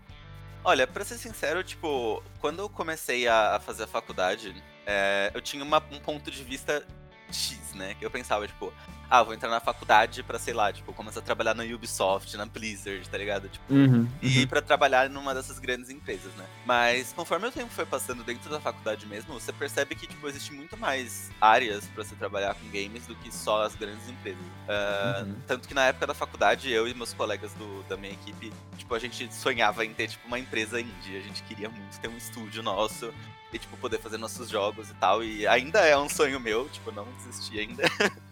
[0.63, 4.55] Olha, pra ser sincero, tipo, quando eu comecei a, fazer a faculdade,
[4.87, 6.87] é, eu tinha uma, um ponto de vista
[7.33, 7.95] X, né?
[7.99, 8.73] Que eu pensava, tipo,
[9.11, 12.47] ah, vou entrar na faculdade pra, sei lá, tipo, começar a trabalhar na Ubisoft, na
[12.47, 13.49] Blizzard, tá ligado?
[13.49, 14.47] Tipo, uhum, e uhum.
[14.47, 16.47] pra trabalhar numa dessas grandes empresas, né?
[16.65, 20.53] Mas conforme o tempo foi passando dentro da faculdade mesmo, você percebe que, tipo, existe
[20.53, 24.41] muito mais áreas pra você trabalhar com games do que só as grandes empresas.
[24.41, 25.37] Uh, uhum.
[25.45, 28.95] Tanto que na época da faculdade, eu e meus colegas do, da minha equipe, tipo,
[28.95, 31.17] a gente sonhava em ter, tipo, uma empresa indie.
[31.17, 33.13] A gente queria muito ter um estúdio nosso
[33.53, 35.25] e, tipo, poder fazer nossos jogos e tal.
[35.25, 37.83] E ainda é um sonho meu, tipo, não desisti ainda.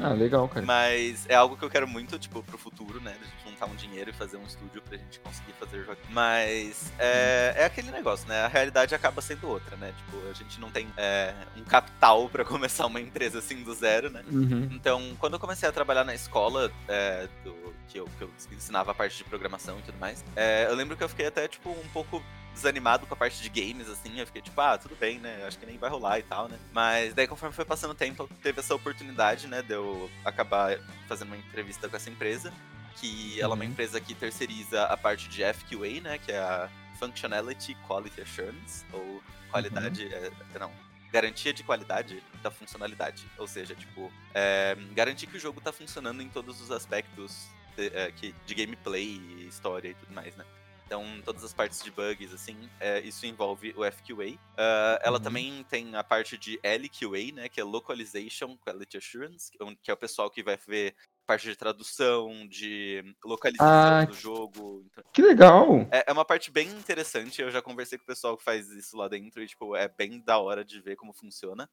[0.00, 0.64] Ah, legal, cara.
[0.64, 3.14] Mas é algo que eu quero muito, tipo, pro futuro, né?
[3.14, 6.02] Gente juntar um dinheiro e fazer um estúdio pra gente conseguir fazer jogos.
[6.10, 8.44] Mas é, é aquele negócio, né?
[8.44, 9.92] A realidade acaba sendo outra, né?
[9.96, 14.10] Tipo, a gente não tem é, um capital pra começar uma empresa assim do zero,
[14.10, 14.22] né?
[14.30, 14.68] Uhum.
[14.72, 17.54] Então, quando eu comecei a trabalhar na escola, é, do,
[17.88, 20.96] que, eu, que eu ensinava a parte de programação e tudo mais, é, eu lembro
[20.96, 22.22] que eu fiquei até, tipo, um pouco
[22.58, 24.18] desanimado com a parte de games, assim.
[24.18, 25.44] Eu fiquei tipo, ah, tudo bem, né?
[25.46, 26.58] Acho que nem vai rolar e tal, né?
[26.72, 29.62] Mas daí, conforme foi passando o tempo, teve essa oportunidade, né?
[29.62, 29.87] De eu
[30.24, 32.52] acabar fazendo uma entrevista com essa empresa.
[32.96, 33.70] Que ela é uma uhum.
[33.70, 36.18] empresa que terceiriza a parte de FQA, né?
[36.18, 40.04] Que é a Functionality Quality Assurance, ou qualidade.
[40.04, 40.32] Uhum.
[40.54, 40.72] É, não,
[41.12, 43.26] garantia de qualidade da funcionalidade.
[43.38, 47.86] Ou seja, tipo, é, garantir que o jogo tá funcionando em todos os aspectos de,
[47.88, 50.44] é, de gameplay, história e tudo mais, né?
[50.88, 54.24] Então, todas as partes de bugs, assim, é, isso envolve o FQA.
[54.24, 55.22] Uh, ah, ela uhum.
[55.22, 59.98] também tem a parte de LQA, né, que é Localization Quality Assurance, que é o
[59.98, 60.94] pessoal que vai ver
[61.26, 64.86] parte de tradução, de localização ah, do jogo.
[64.90, 65.86] Então, que legal!
[65.90, 67.42] É, é, uma parte bem interessante.
[67.42, 70.22] Eu já conversei com o pessoal que faz isso lá dentro e, tipo, é bem
[70.24, 71.68] da hora de ver como funciona.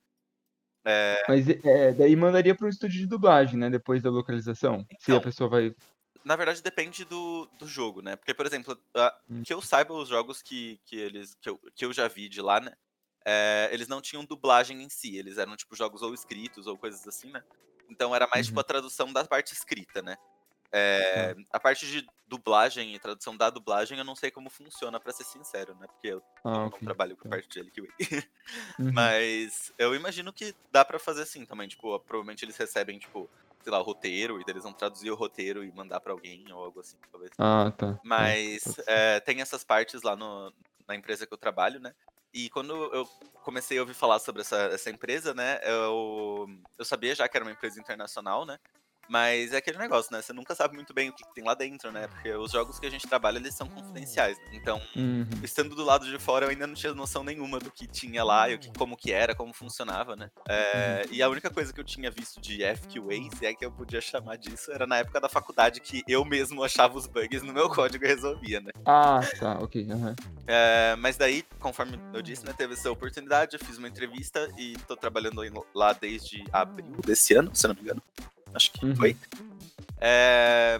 [0.85, 1.23] É...
[1.29, 3.69] Mas é, daí mandaria para um estúdio de dublagem, né?
[3.69, 4.81] Depois da localização.
[4.81, 5.73] Então, se a então, pessoa vai
[6.25, 8.15] na verdade, depende do, do jogo, né?
[8.15, 9.43] Porque, por exemplo, a, hum.
[9.43, 12.41] que eu saiba, os jogos que, que, eles, que, eu, que eu já vi de
[12.41, 12.73] lá, né?
[13.23, 17.07] É, eles não tinham dublagem em si, eles eram, tipo, jogos ou escritos ou coisas
[17.07, 17.43] assim, né?
[17.87, 18.61] Então era mais, tipo, uhum.
[18.63, 20.17] tipo, a tradução da parte escrita, né?
[20.71, 25.13] É, a parte de dublagem e tradução da dublagem eu não sei como funciona, para
[25.13, 25.85] ser sincero, né?
[25.87, 26.79] Porque eu, ah, não okay.
[26.79, 27.81] trabalho com a parte de
[28.79, 28.91] uhum.
[28.91, 31.67] Mas eu imagino que dá para fazer assim também.
[31.67, 33.29] Tipo, provavelmente eles recebem, tipo,
[33.65, 36.63] sei lá, o roteiro, e eles vão traduzir o roteiro e mandar para alguém ou
[36.63, 37.31] algo assim, talvez.
[37.39, 37.99] Ah, tá.
[38.03, 40.53] Mas é, tem essas partes lá no,
[40.87, 41.91] na empresa que eu trabalho, né?
[42.31, 43.07] E quando eu
[43.43, 46.47] comecei a ouvir falar sobre essa, essa empresa, né, eu,
[46.77, 48.59] eu sabia já que era uma empresa internacional, né?
[49.07, 50.21] Mas é aquele negócio, né?
[50.21, 52.07] Você nunca sabe muito bem o que tem lá dentro, né?
[52.07, 54.37] Porque os jogos que a gente trabalha, eles são confidenciais.
[54.37, 54.45] Né?
[54.53, 55.27] Então, uhum.
[55.43, 58.49] estando do lado de fora, eu ainda não tinha noção nenhuma do que tinha lá,
[58.49, 60.31] e como que era, como funcionava, né?
[60.47, 61.13] É, uhum.
[61.13, 64.01] E a única coisa que eu tinha visto de FQA, se é que eu podia
[64.01, 67.69] chamar disso, era na época da faculdade que eu mesmo achava os bugs no meu
[67.69, 68.71] código e resolvia, né?
[68.85, 69.85] Ah, tá, ok.
[69.91, 70.15] Uhum.
[70.47, 74.75] É, mas daí, conforme eu disse, né, teve essa oportunidade, eu fiz uma entrevista e
[74.87, 75.35] tô trabalhando
[75.73, 78.01] lá desde abril desse ano, se não me engano
[78.55, 78.95] acho que uhum.
[78.95, 79.17] foi.
[79.99, 80.79] É...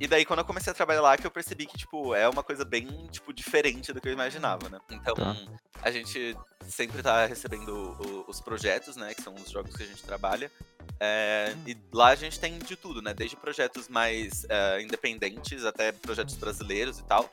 [0.00, 2.42] E daí, quando eu comecei a trabalhar lá, que eu percebi que, tipo, é uma
[2.42, 4.78] coisa bem, tipo, diferente do que eu imaginava, né?
[4.90, 5.36] Então, tá.
[5.82, 9.12] a gente sempre tá recebendo o, os projetos, né?
[9.12, 10.52] Que são os jogos que a gente trabalha.
[11.00, 13.12] É, e lá a gente tem de tudo, né?
[13.12, 17.28] Desde projetos mais é, independentes até projetos brasileiros e tal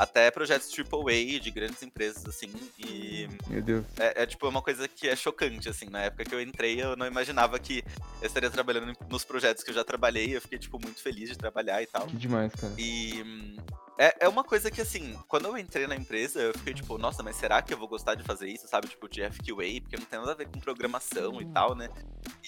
[0.00, 3.28] até projetos AAA de grandes empresas, assim, e...
[3.46, 3.84] Meu Deus.
[3.98, 6.96] É, é, tipo uma coisa que é chocante, assim, na época que eu entrei eu
[6.96, 7.84] não imaginava que
[8.22, 11.36] eu estaria trabalhando nos projetos que eu já trabalhei, eu fiquei, tipo, muito feliz de
[11.36, 12.06] trabalhar e tal.
[12.06, 12.72] Que demais, cara.
[12.78, 13.58] E...
[13.98, 17.22] É, é uma coisa que, assim, quando eu entrei na empresa, eu fiquei tipo, nossa,
[17.22, 18.88] mas será que eu vou gostar de fazer isso, sabe?
[18.88, 21.88] Tipo, de FQA, porque não tem nada a ver com programação e tal, né?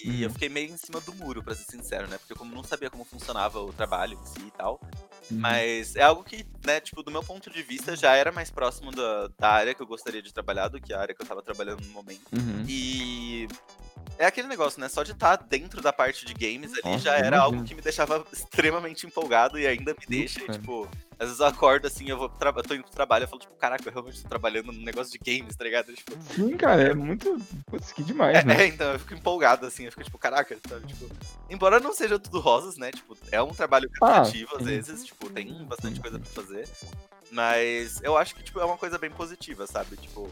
[0.03, 0.19] E uhum.
[0.21, 2.17] eu fiquei meio em cima do muro, pra ser sincero, né?
[2.17, 4.79] Porque como não sabia como funcionava o trabalho em si e tal.
[5.29, 5.39] Uhum.
[5.39, 8.91] Mas é algo que, né, tipo, do meu ponto de vista, já era mais próximo
[8.91, 11.41] da, da área que eu gostaria de trabalhar do que a área que eu tava
[11.41, 12.23] trabalhando no momento.
[12.33, 12.65] Uhum.
[12.67, 13.47] E
[14.17, 14.87] é aquele negócio, né?
[14.89, 17.73] Só de estar tá dentro da parte de games ali Nossa, já era algo que
[17.73, 22.09] me deixava extremamente empolgado e ainda me deixa, e, tipo, às vezes eu acordo assim,
[22.09, 24.71] eu vou eu tô indo pro trabalho, eu falo, tipo, caraca, eu realmente tô trabalhando
[24.71, 25.93] num negócio de games, tá ligado?
[25.93, 27.37] Tipo, Sim, cara, é muito.
[27.65, 28.63] Putz, que demais, é, né?
[28.63, 30.87] É, então, eu fico empolgado, assim, eu fico, tipo, caraca, sabe?
[30.87, 31.09] Tipo,
[31.49, 32.91] embora não seja tudo rosas, né?
[32.91, 36.67] Tipo, é um trabalho criativo ah, às vezes, tipo, tem bastante coisa pra fazer.
[37.31, 39.97] Mas eu acho que, tipo, é uma coisa bem positiva, sabe?
[39.97, 40.29] Tipo,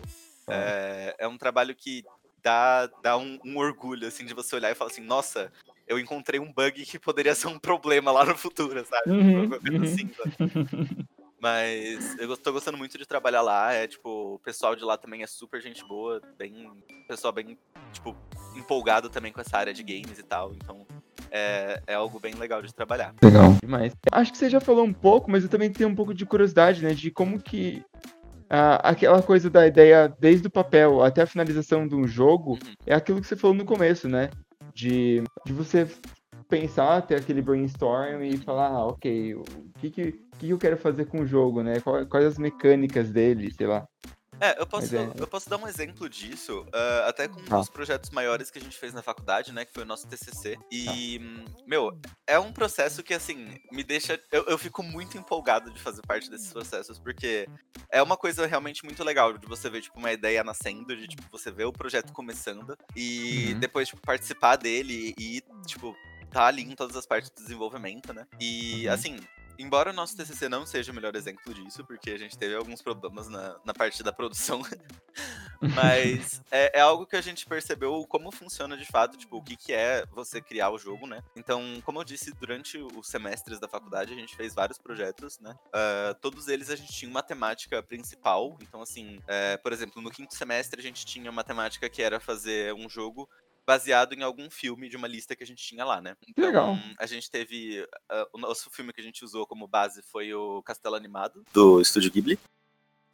[0.48, 0.54] ah.
[0.54, 2.04] é, é um trabalho que
[2.44, 5.52] dá, dá um, um, orgulho, assim, de você olhar e falar assim, nossa,
[5.92, 9.12] eu encontrei um bug que poderia ser um problema lá no futuro, sabe?
[9.12, 9.84] Uhum, uhum.
[9.84, 11.08] Assim, sabe?
[11.42, 13.74] Mas eu tô gostando muito de trabalhar lá.
[13.74, 16.72] É tipo, o pessoal de lá também é super gente boa, bem.
[17.08, 17.58] Pessoal bem,
[17.92, 18.16] tipo,
[18.56, 20.54] empolgado também com essa área de games e tal.
[20.54, 20.86] Então
[21.32, 23.16] é, é algo bem legal de trabalhar.
[23.24, 23.58] Legal.
[23.60, 23.92] Demais.
[24.12, 26.84] Acho que você já falou um pouco, mas eu também tenho um pouco de curiosidade,
[26.84, 26.94] né?
[26.94, 27.84] De como que
[28.48, 32.74] ah, aquela coisa da ideia desde o papel até a finalização de um jogo uhum.
[32.86, 34.30] é aquilo que você falou no começo, né?
[34.74, 35.88] De, de você
[36.50, 39.44] pensar, ter aquele brainstorm e falar, ah, ok, o
[39.80, 41.80] que, que, que eu quero fazer com o jogo, né?
[41.80, 43.88] Quais, quais as mecânicas dele, sei lá.
[44.42, 45.12] É, eu posso, é...
[45.18, 47.60] eu posso dar um exemplo disso, uh, até com um ah.
[47.60, 49.64] dos projetos maiores que a gente fez na faculdade, né?
[49.64, 50.58] Que foi o nosso TCC.
[50.72, 51.62] E, ah.
[51.68, 54.20] meu, é um processo que, assim, me deixa.
[54.32, 57.48] Eu, eu fico muito empolgado de fazer parte desses processos, porque
[57.92, 61.24] é uma coisa realmente muito legal de você ver, tipo, uma ideia nascendo, de, tipo,
[61.32, 63.60] você ver o projeto começando e uhum.
[63.60, 65.96] depois, tipo, participar dele e, tipo,
[66.32, 68.26] tá ali em todas as partes do desenvolvimento, né?
[68.40, 68.94] E, uhum.
[68.94, 69.20] assim,
[69.58, 72.82] embora o nosso TCC não seja o melhor exemplo disso, porque a gente teve alguns
[72.82, 74.62] problemas na, na parte da produção,
[75.76, 79.56] mas é, é, algo que a gente percebeu como funciona de fato, tipo, o que,
[79.56, 81.22] que é você criar o jogo, né?
[81.36, 85.56] Então, como eu disse, durante os semestres da faculdade, a gente fez vários projetos, né?
[85.68, 90.12] Uh, todos eles a gente tinha uma temática principal, então, assim, uh, por exemplo, no
[90.12, 93.30] quinto semestre a gente tinha uma temática que era fazer um jogo
[93.65, 96.15] baseado em algum filme de uma lista que a gente tinha lá, né?
[96.28, 96.76] Então, Legal.
[96.97, 97.82] A gente teve.
[97.84, 101.82] Uh, o nosso filme que a gente usou como base foi o Castelo Animado, do
[101.82, 102.39] Estúdio Ghibli.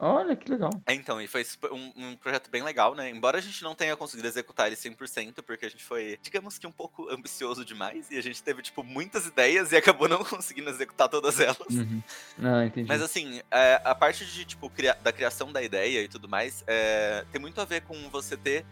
[0.00, 0.70] Olha, que legal.
[0.86, 3.10] É, então, e foi um, um, projeto bem legal, né?
[3.10, 6.68] Embora a gente não tenha conseguido executar ele 100%, porque a gente foi, digamos que
[6.68, 10.70] um pouco ambicioso demais, e a gente teve, tipo, muitas ideias e acabou não conseguindo
[10.70, 11.58] executar todas elas.
[11.68, 12.00] Uhum.
[12.40, 12.86] Ah, entendi.
[12.86, 16.62] Mas, assim, é, a parte de, tipo, cria da criação da ideia e tudo mais,
[16.68, 18.64] é, tem muito a ver com você ter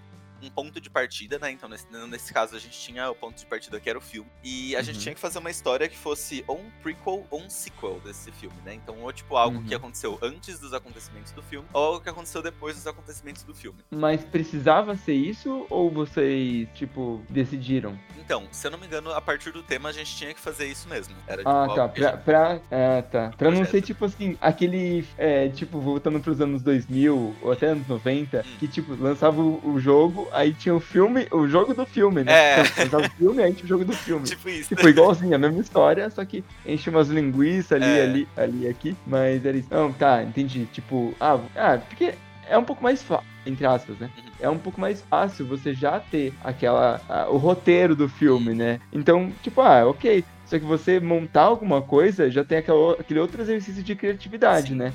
[0.42, 1.51] um ponto de partida, né?
[1.51, 4.31] Então, nesse, nesse caso, a gente tinha o ponto de partida que era o filme.
[4.42, 4.85] E a uhum.
[4.85, 8.31] gente tinha que fazer uma história que fosse ou um prequel ou um sequel desse
[8.33, 8.75] filme, né?
[8.75, 9.64] Então, ou tipo, algo uhum.
[9.64, 13.55] que aconteceu antes dos acontecimentos do filme, ou algo que aconteceu depois dos acontecimentos do
[13.55, 13.79] filme.
[13.90, 17.99] Mas precisava ser isso ou vocês, tipo, decidiram?
[18.18, 20.66] Então, se eu não me engano, a partir do tema a gente tinha que fazer
[20.66, 21.14] isso mesmo.
[21.27, 21.88] Era, tipo, ah, tá.
[21.88, 22.22] Pra, gente...
[22.25, 23.31] pra, é, tá.
[23.37, 27.87] Pra não ser, tipo assim, aquele, é, tipo, voltando pros anos 2000 ou até anos
[27.87, 28.42] 90, hum.
[28.59, 29.79] que, tipo, lançava o, o
[30.26, 32.32] jogo, aí tinha o filme, o jogo do filme, né?
[32.32, 32.62] É.
[32.84, 34.26] Então, o filme, aí tinha o jogo do filme.
[34.26, 34.74] Tipo isso.
[34.74, 38.02] Tipo, igualzinho, a mesma história, só que enche umas linguiças ali, é.
[38.02, 38.96] ali, ali, aqui.
[39.06, 39.68] Mas era isso.
[39.70, 40.66] Não, tá, entendi.
[40.66, 42.14] Tipo, ah, ah porque
[42.48, 44.10] é um pouco mais fácil, entre aspas, né?
[44.16, 44.24] Uhum.
[44.40, 47.00] É um pouco mais fácil você já ter aquela.
[47.30, 48.80] o roteiro do filme, né?
[48.92, 50.24] Então, tipo, ah, ok.
[50.46, 54.76] Só que você montar alguma coisa já tem aquela, aquele outro exercício de criatividade, Sim.
[54.76, 54.92] né?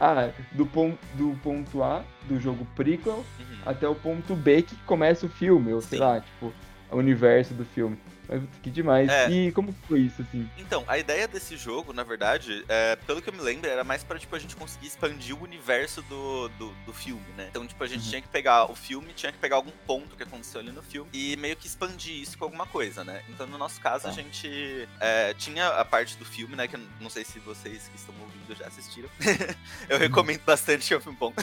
[0.00, 3.56] Ah, do ponto, do ponto A do jogo prequel uhum.
[3.66, 6.04] até o ponto B que começa o filme, ou sei Sim.
[6.04, 6.52] lá, tipo,
[6.90, 7.98] o universo do filme.
[8.30, 9.08] Mas que demais.
[9.08, 9.28] É.
[9.28, 10.48] E como foi isso, assim?
[10.56, 14.04] Então, a ideia desse jogo, na verdade, é, pelo que eu me lembro, era mais
[14.04, 17.48] pra, tipo, a gente conseguir expandir o universo do, do, do filme, né?
[17.50, 18.10] Então, tipo, a gente uhum.
[18.10, 21.10] tinha que pegar o filme, tinha que pegar algum ponto que aconteceu ali no filme
[21.12, 23.24] e meio que expandir isso com alguma coisa, né?
[23.28, 24.10] Então, no nosso caso, tá.
[24.10, 26.68] a gente é, tinha a parte do filme, né?
[26.68, 29.08] Que eu não sei se vocês que estão ouvindo já assistiram.
[29.88, 30.02] eu uhum.
[30.02, 31.34] recomendo bastante, que é um filme bom.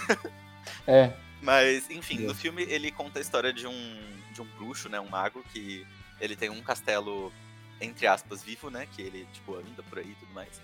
[0.88, 1.12] é.
[1.42, 4.00] Mas, enfim, no filme ele conta a história de um,
[4.34, 5.00] de um bruxo, né?
[5.00, 5.86] Um mago que
[6.20, 7.32] ele tem um castelo,
[7.80, 8.88] entre aspas, vivo, né?
[8.96, 10.62] Que ele, tipo, anda por aí e tudo mais.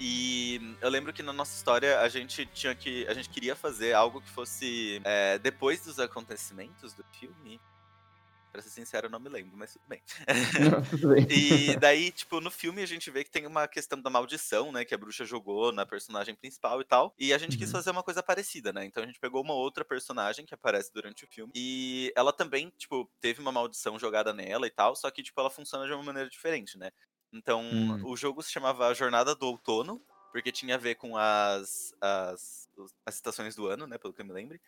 [0.00, 3.06] E eu lembro que na nossa história a gente tinha que.
[3.06, 7.60] A gente queria fazer algo que fosse é, depois dos acontecimentos do filme.
[8.52, 10.02] Pra ser sincero, eu não me lembro, mas tudo bem.
[10.60, 11.26] Não, tudo bem.
[11.30, 14.84] e daí, tipo, no filme a gente vê que tem uma questão da maldição, né?
[14.84, 17.14] Que a bruxa jogou na personagem principal e tal.
[17.18, 17.60] E a gente uhum.
[17.60, 18.84] quis fazer uma coisa parecida, né?
[18.84, 21.50] Então a gente pegou uma outra personagem que aparece durante o filme.
[21.54, 24.94] E ela também, tipo, teve uma maldição jogada nela e tal.
[24.94, 26.90] Só que, tipo, ela funciona de uma maneira diferente, né?
[27.32, 28.06] Então, uhum.
[28.06, 32.68] o jogo se chamava Jornada do Outono, porque tinha a ver com as, as,
[33.06, 33.96] as estações do ano, né?
[33.96, 34.60] Pelo que eu me lembro.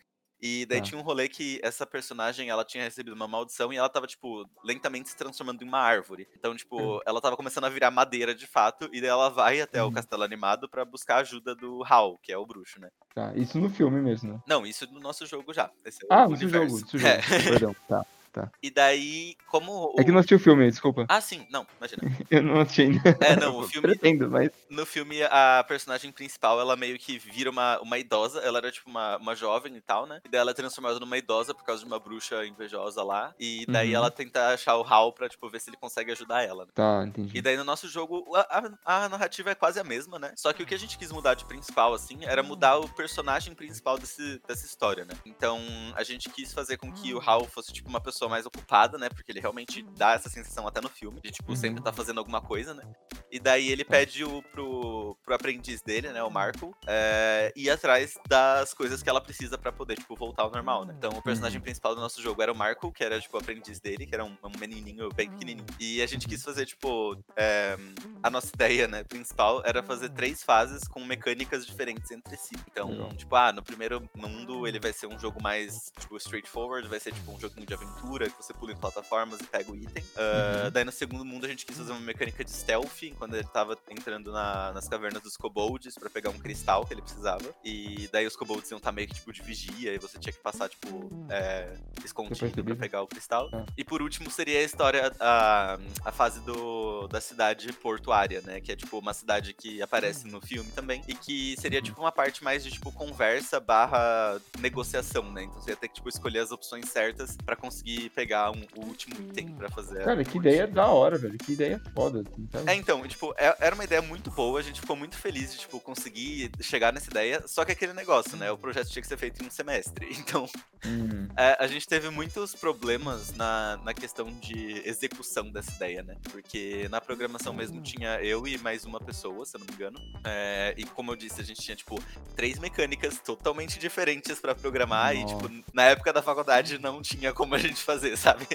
[0.47, 0.85] E daí tá.
[0.85, 4.47] tinha um rolê que essa personagem, ela tinha recebido uma maldição e ela tava, tipo,
[4.63, 6.27] lentamente se transformando em uma árvore.
[6.37, 6.99] Então, tipo, uhum.
[7.03, 9.89] ela tava começando a virar madeira de fato, e daí ela vai até uhum.
[9.89, 12.89] o castelo animado para buscar a ajuda do Hal, que é o bruxo, né?
[13.15, 14.39] Tá, isso no filme mesmo, né?
[14.47, 15.71] Não, isso no nosso jogo já.
[15.83, 17.15] É ah, no seu jogo, seu jogo.
[17.15, 17.49] É.
[17.49, 18.05] Perdão, tá.
[18.35, 18.51] Tá.
[18.61, 19.93] E daí, como.
[19.95, 19.95] O...
[19.97, 21.05] É que não assisti o filme, desculpa.
[21.07, 22.01] Ah, sim, não, imagina.
[22.29, 23.17] eu não assisti ainda.
[23.21, 23.87] É, não, o filme.
[23.87, 24.51] Pretendo, mas.
[24.69, 28.41] No filme, a personagem principal, ela meio que vira uma, uma idosa.
[28.41, 30.19] Ela era tipo uma, uma jovem e tal, né?
[30.25, 33.33] E daí ela é transformada numa idosa por causa de uma bruxa invejosa lá.
[33.39, 33.95] E daí uhum.
[33.95, 36.65] ela tenta achar o Hal pra, tipo, ver se ele consegue ajudar ela.
[36.65, 36.71] Né?
[36.75, 37.37] Tá, entendi.
[37.37, 40.33] E daí no nosso jogo, a, a, a, narrativa é quase a mesma, né?
[40.35, 43.55] Só que o que a gente quis mudar de principal, assim, era mudar o personagem
[43.55, 45.13] principal desse, dessa história, né?
[45.25, 45.61] Então,
[45.95, 49.09] a gente quis fazer com que o Hal fosse, tipo, uma pessoa mais ocupada, né?
[49.09, 51.83] Porque ele realmente dá essa sensação até no filme, de, tipo, sempre uhum.
[51.83, 52.83] tá fazendo alguma coisa, né?
[53.31, 58.17] E daí ele pede o, pro, pro aprendiz dele, né, o Marco, é, ir atrás
[58.27, 60.95] das coisas que ela precisa para poder, tipo, voltar ao normal, né?
[60.97, 61.63] Então o personagem uhum.
[61.63, 64.23] principal do nosso jogo era o Marco, que era, tipo, o aprendiz dele, que era
[64.23, 65.65] um, um menininho bem pequenininho.
[65.79, 67.77] E a gente quis fazer, tipo, é,
[68.23, 72.55] a nossa ideia, né, principal era fazer três fases com mecânicas diferentes entre si.
[72.71, 76.99] Então, tipo, ah, no primeiro mundo ele vai ser um jogo mais, tipo, straightforward, vai
[76.99, 80.03] ser, tipo, um joguinho de aventura, que você pula em plataformas e pega o item.
[80.03, 80.71] Uh, uhum.
[80.71, 83.77] Daí no segundo mundo a gente quis fazer uma mecânica de stealth, quando ele tava
[83.89, 87.43] entrando na, nas cavernas dos kobolds para pegar um cristal que ele precisava.
[87.63, 90.33] E daí os kobolds iam estar tá meio que tipo de vigia e você tinha
[90.33, 93.49] que passar, tipo, é, escondido pra pegar o cristal.
[93.53, 93.65] Ah.
[93.77, 98.61] E por último seria a história, a, a fase do, da cidade portuária, né?
[98.61, 101.01] Que é tipo uma cidade que aparece no filme também.
[101.07, 105.43] E que seria tipo uma parte mais de tipo conversa barra negociação, né?
[105.43, 108.85] Então você ia ter que tipo, escolher as opções certas para conseguir pegar um, o
[108.85, 110.03] último item para fazer.
[110.03, 111.37] Cara, que ideia da hora, velho.
[111.37, 112.23] Que ideia foda.
[112.53, 115.53] Assim, é, então, tipo, é, era uma ideia muito boa, a gente ficou muito feliz
[115.53, 119.07] de, tipo, conseguir chegar nessa ideia, só que aquele negócio, né, o projeto tinha que
[119.07, 120.47] ser feito em um semestre, então
[120.83, 121.27] uhum.
[121.37, 126.87] é, a gente teve muitos problemas na, na questão de execução dessa ideia, né, porque
[126.89, 130.73] na programação mesmo tinha eu e mais uma pessoa, se eu não me engano, é,
[130.77, 132.01] e como eu disse, a gente tinha, tipo,
[132.35, 137.55] três mecânicas totalmente diferentes para programar, e, tipo, na época da faculdade não tinha como
[137.55, 138.47] a gente fazer, sabe?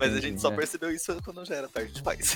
[0.00, 2.34] Mas a gente só percebeu isso quando já era tarde demais.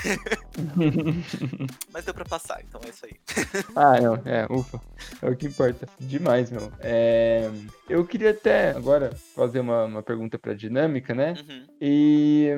[1.90, 3.14] Mas deu pra passar, então é isso aí.
[3.74, 4.78] ah, não, é, ufa.
[5.22, 5.88] É o que importa.
[5.98, 6.70] Demais, meu.
[6.78, 7.50] É,
[7.88, 11.34] eu queria até agora fazer uma, uma pergunta pra dinâmica, né?
[11.48, 11.66] Uhum.
[11.80, 12.50] E,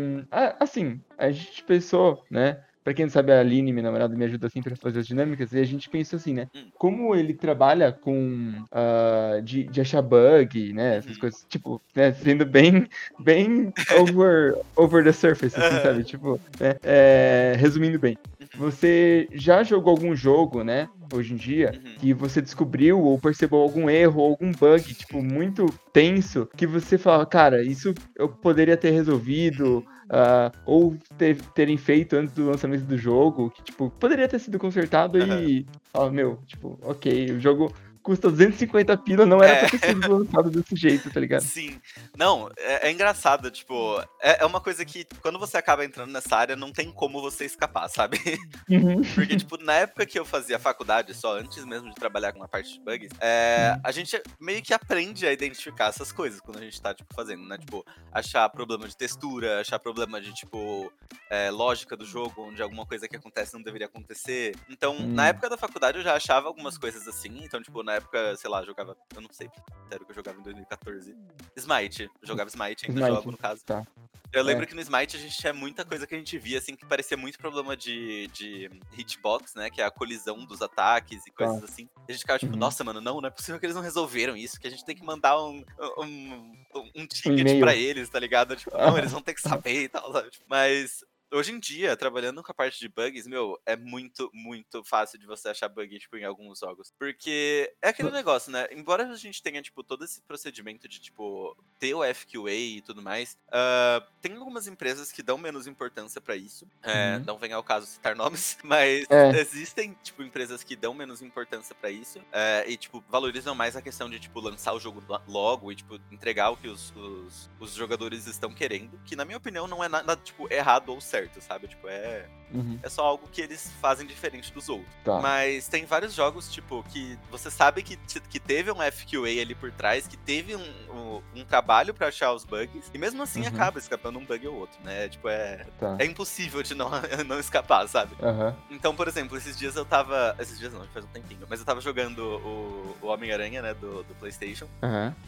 [0.58, 2.64] assim, a gente pensou, né?
[2.86, 5.52] Pra quem não sabe, a Aline, minha namorada, me ajuda sempre a fazer as dinâmicas,
[5.52, 6.46] e a gente pensa assim, né?
[6.54, 6.66] Hum.
[6.78, 8.52] Como ele trabalha com.
[8.70, 10.98] Uh, de, de achar bug, né?
[10.98, 11.18] Essas uhum.
[11.18, 12.12] coisas, tipo, né?
[12.12, 12.86] Sendo bem,
[13.18, 16.04] bem over, over the surface, assim, sabe?
[16.04, 16.76] Tipo, né?
[16.84, 18.16] é, resumindo bem.
[18.40, 18.46] Uhum.
[18.70, 20.88] Você já jogou algum jogo, né?
[21.12, 21.94] Hoje em dia, uhum.
[21.98, 27.26] que você descobriu ou percebeu algum erro, algum bug, tipo, muito tenso, que você fala,
[27.26, 32.96] cara, isso eu poderia ter resolvido uh, ou ter, terem feito antes do lançamento do
[32.96, 35.40] jogo, que, tipo, poderia ter sido consertado uhum.
[35.40, 37.72] e, ó, meu, tipo, ok, o jogo
[38.06, 39.60] custa 250 pila, não era é.
[39.68, 41.40] pra ter sido lançado desse jeito, tá ligado?
[41.40, 41.80] Sim.
[42.16, 46.36] Não, é, é engraçado, tipo, é, é, uma coisa que quando você acaba entrando nessa
[46.36, 48.18] área, não tem como você escapar, sabe?
[48.68, 49.02] Uhum.
[49.14, 52.48] Porque, tipo, na época que eu fazia faculdade, só antes mesmo de trabalhar com a
[52.48, 53.80] parte de bugs, é, uhum.
[53.84, 57.46] a gente meio que aprende a identificar essas coisas quando a gente tá, tipo, fazendo,
[57.46, 57.56] né?
[57.58, 60.92] Tipo, achar problema de textura, achar problema de, tipo,
[61.30, 64.56] é, lógica do jogo, onde alguma coisa que acontece não deveria acontecer.
[64.68, 65.12] Então, uhum.
[65.12, 68.50] na época da faculdade, eu já achava algumas coisas assim, então, tipo, na época, sei
[68.50, 68.96] lá, jogava.
[69.14, 69.50] Eu não sei.
[69.88, 71.16] Sério que eu jogava em 2014.
[71.56, 72.02] Smite.
[72.04, 73.64] Eu jogava Smite, ainda Smite, jogo, no caso.
[73.64, 73.86] Tá.
[74.32, 74.66] Eu lembro é.
[74.66, 77.16] que no Smite a gente tinha muita coisa que a gente via, assim, que parecia
[77.16, 79.70] muito problema de, de hitbox, né?
[79.70, 81.64] Que é a colisão dos ataques e coisas tá.
[81.64, 81.88] assim.
[82.06, 82.58] E a gente ficava tipo, uhum.
[82.58, 84.96] nossa, mano, não, não é possível que eles não resolveram isso, que a gente tem
[84.96, 85.64] que mandar um,
[85.98, 86.52] um,
[86.94, 88.56] um ticket um pra eles, tá ligado?
[88.56, 90.30] Tipo, não, eles vão ter que saber e tal, sabe?
[90.48, 95.18] Mas Hoje em dia, trabalhando com a parte de bugs, meu, é muito, muito fácil
[95.18, 96.92] de você achar bug, tipo, em alguns jogos.
[96.96, 98.68] Porque é aquele negócio, né?
[98.70, 103.02] Embora a gente tenha, tipo, todo esse procedimento de, tipo, ter o FQA e tudo
[103.02, 106.66] mais, uh, tem algumas empresas que dão menos importância para isso.
[106.80, 107.24] É, uhum.
[107.24, 109.30] Não vem ao caso citar nomes, mas é.
[109.40, 113.82] existem, tipo, empresas que dão menos importância para isso é, e, tipo, valorizam mais a
[113.82, 117.72] questão de, tipo, lançar o jogo logo e, tipo, entregar o que os, os, os
[117.74, 121.40] jogadores estão querendo, que, na minha opinião, não é nada, tipo, errado ou certo certo,
[121.40, 121.68] sabe?
[121.68, 122.26] Tipo, é.
[122.52, 122.78] Uhum.
[122.80, 124.88] É só algo que eles fazem diferente dos outros.
[125.04, 125.20] Tá.
[125.20, 127.96] Mas tem vários jogos, tipo, que você sabe que,
[128.30, 132.32] que teve um FQA ali por trás, que teve um, um, um trabalho para achar
[132.32, 133.48] os bugs, e mesmo assim uhum.
[133.48, 135.08] acaba escapando um bug ou outro, né?
[135.08, 135.96] Tipo, é, tá.
[135.98, 136.88] é impossível de não,
[137.26, 138.14] não escapar, sabe?
[138.22, 138.54] Uhum.
[138.70, 140.36] Então, por exemplo, esses dias eu tava.
[140.38, 144.04] Esses dias não, faz um tempinho, mas eu tava jogando o, o Homem-Aranha, né, do,
[144.04, 144.68] do PlayStation.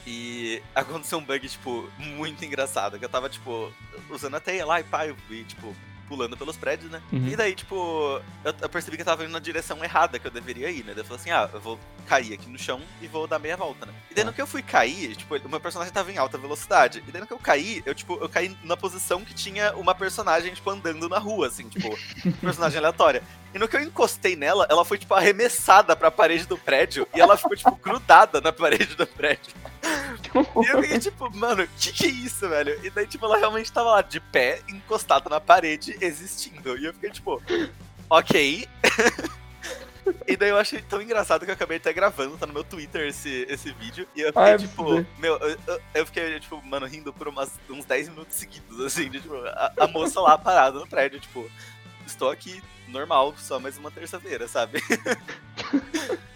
[0.07, 2.97] E aconteceu um bug, tipo, muito engraçado.
[2.99, 3.72] Que eu tava, tipo,
[4.09, 5.74] usando a teia lá e pá, e, tipo,
[6.09, 7.02] pulando pelos prédios, né?
[7.12, 7.28] Uhum.
[7.28, 10.30] E daí, tipo, eu, eu, percebi que eu tava indo na direção errada que eu
[10.30, 10.92] deveria ir, né?
[10.94, 13.56] Daí eu falei assim, ah, eu vou cair aqui no chão e vou dar meia
[13.56, 13.92] volta, né?
[14.11, 14.36] E daí no tá.
[14.36, 17.04] que eu fui cair, tipo, o meu personagem tava em alta velocidade.
[17.06, 19.94] E daí no que eu caí, eu, tipo, eu caí na posição que tinha uma
[19.94, 21.96] personagem, tipo, andando na rua, assim, tipo,
[22.40, 23.22] personagem aleatória.
[23.54, 27.20] E no que eu encostei nela, ela foi, tipo, arremessada pra parede do prédio e
[27.20, 29.54] ela ficou, tipo, grudada na parede do prédio.
[30.64, 32.79] e eu fiquei tipo, mano, que que é isso, velho?
[32.85, 36.76] E daí, tipo, ela realmente tava lá de pé, encostada na parede, existindo.
[36.76, 37.43] E eu fiquei tipo,
[38.09, 38.68] ok.
[40.26, 43.09] E daí eu achei tão engraçado que eu acabei até gravando, tá no meu Twitter
[43.09, 44.07] esse, esse vídeo.
[44.14, 47.85] E eu fiquei, Ai, tipo, meu, eu, eu, fiquei, tipo, mano, rindo por umas, uns
[47.85, 51.51] 10 minutos seguidos, assim, de, tipo, a, a moça lá parada no prédio, tipo,
[52.07, 54.81] estou aqui normal, só mais uma terça-feira, sabe?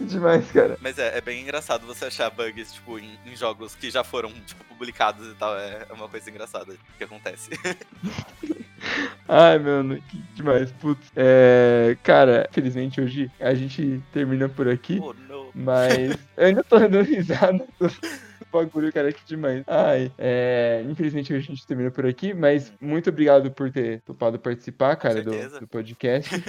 [0.00, 0.78] Demais, cara.
[0.80, 4.32] Mas é, é bem engraçado você achar bugs, tipo, em, em, jogos que já foram,
[4.46, 5.56] tipo, publicados e tal.
[5.58, 7.50] É, é uma coisa engraçada que acontece.
[9.28, 10.72] Ai, mano, que demais.
[10.72, 11.12] Putz.
[11.14, 14.98] É, cara, felizmente hoje a gente termina por aqui.
[15.00, 15.14] Oh,
[15.54, 17.66] mas eu ainda tô dando risada
[18.50, 19.62] bagulho, cara, que demais.
[19.66, 24.38] Ai, é, infelizmente hoje a gente termina por aqui, mas muito obrigado por ter topado
[24.38, 26.42] participar, cara, do, do podcast.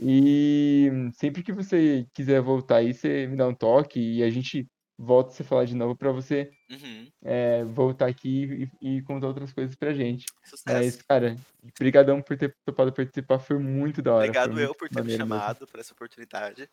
[0.00, 4.66] E sempre que você quiser voltar aí, você me dá um toque e a gente
[5.00, 7.08] volta a se falar de novo para você uhum.
[7.24, 10.26] é, voltar aqui e, e, contar outras coisas pra gente.
[10.44, 10.76] Sucesso.
[10.76, 11.36] Mas, cara,
[11.78, 14.24] brigadão por ter topado participar, foi muito da hora.
[14.24, 16.68] Obrigado eu por ter me chamado, por essa oportunidade.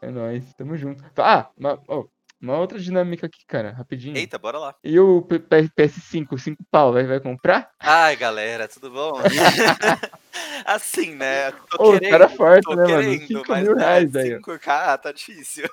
[0.00, 1.02] É nóis, tamo junto.
[1.16, 2.08] Ah, mas, oh,
[2.40, 4.16] uma outra dinâmica aqui, cara, rapidinho.
[4.16, 4.74] Eita, bora lá.
[4.84, 7.70] E o PS5, 5 pau, vai, vai comprar?
[7.80, 9.14] Ai, galera, tudo bom?
[10.74, 11.50] assim, né?
[11.70, 14.38] Tô Ô, querendo, cara forte, tô né, querendo, 5 mil né, reais aí.
[14.38, 15.68] 5K tá difícil.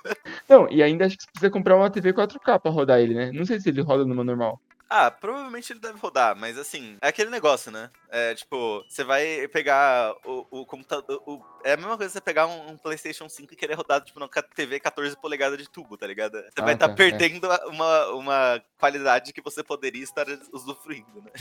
[0.47, 3.31] Não, e ainda acho que você precisa comprar uma TV 4K pra rodar ele, né?
[3.33, 4.59] Não sei se ele roda numa normal.
[4.89, 7.89] Ah, provavelmente ele deve rodar, mas assim, é aquele negócio, né?
[8.09, 11.21] É tipo, você vai pegar o, o computador.
[11.25, 14.19] O, é a mesma coisa você pegar um, um, PlayStation 5 e querer rodar, tipo,
[14.19, 16.33] numa TV 14 polegadas de tubo, tá ligado?
[16.33, 17.65] Você ah, vai estar tá, tá, perdendo é.
[17.65, 21.31] uma, uma qualidade que você poderia estar usufruindo, né?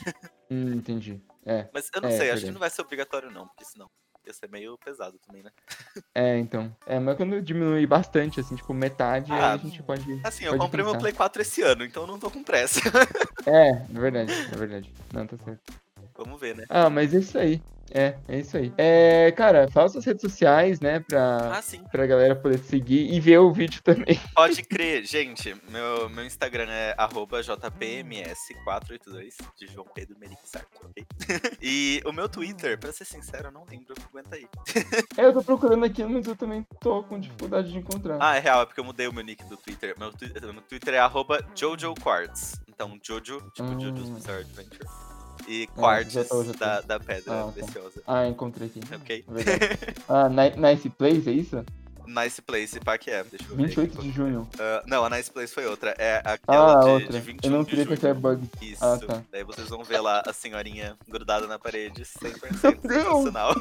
[0.51, 1.21] Hum, entendi.
[1.45, 1.69] É.
[1.73, 3.91] Mas eu não é, sei, acho que não vai ser obrigatório, não, porque senão
[4.27, 5.51] ia ser meio pesado também, né?
[6.15, 6.75] É, então.
[6.87, 10.21] É, mas quando diminui bastante, assim, tipo, metade, ah, a gente pode.
[10.25, 10.93] Assim, pode eu comprei pensar.
[10.93, 12.81] meu Play 4 esse ano, então não tô com pressa.
[13.47, 14.95] É, é verdade, é verdade.
[15.13, 15.75] Não, tá certo.
[16.17, 16.65] Vamos ver, né?
[16.71, 17.61] Ah, mas é isso aí.
[17.91, 18.73] É, é isso aí.
[18.77, 21.83] É, cara, fala suas redes sociais, né, pra, ah, sim.
[21.91, 24.19] pra galera poder seguir e ver o vídeo também.
[24.35, 25.55] Pode crer, gente.
[25.71, 31.05] Meu, meu Instagram é jpms482, de João Pedro Sarto, ok?
[31.63, 34.47] e o meu Twitter, pra ser sincero, eu não lembro, aguenta aí.
[35.17, 38.19] é, eu tô procurando aqui, mas eu também tô com dificuldade de encontrar.
[38.21, 39.95] Ah, é real, é porque eu mudei o meu nick do Twitter.
[39.99, 40.13] Meu,
[40.53, 42.61] meu Twitter é arroba Jojo Quartz.
[42.69, 43.81] Então, Jojo, tipo hum.
[43.81, 45.14] Jojo's Bizarre Adventure
[45.47, 46.25] e quartz é,
[46.59, 47.53] da, da pedra ah, tá.
[47.53, 48.03] preciosa.
[48.07, 48.81] Ah, encontrei aqui.
[48.95, 49.25] Ok.
[50.09, 51.65] ah, Nice Place, é isso?
[52.07, 53.25] Nice Place, pá que é.
[53.25, 54.49] Deixa eu 28 de junho.
[54.55, 55.95] Uh, não, a Nice Place foi outra.
[55.99, 57.13] É aquela ah, de, outra.
[57.13, 58.49] de 21 Eu não queria que é bug.
[58.61, 58.85] Isso.
[58.85, 59.23] Ah, tá.
[59.33, 63.55] Daí vocês vão ver lá a senhorinha grudada na parede, 100% sensacional.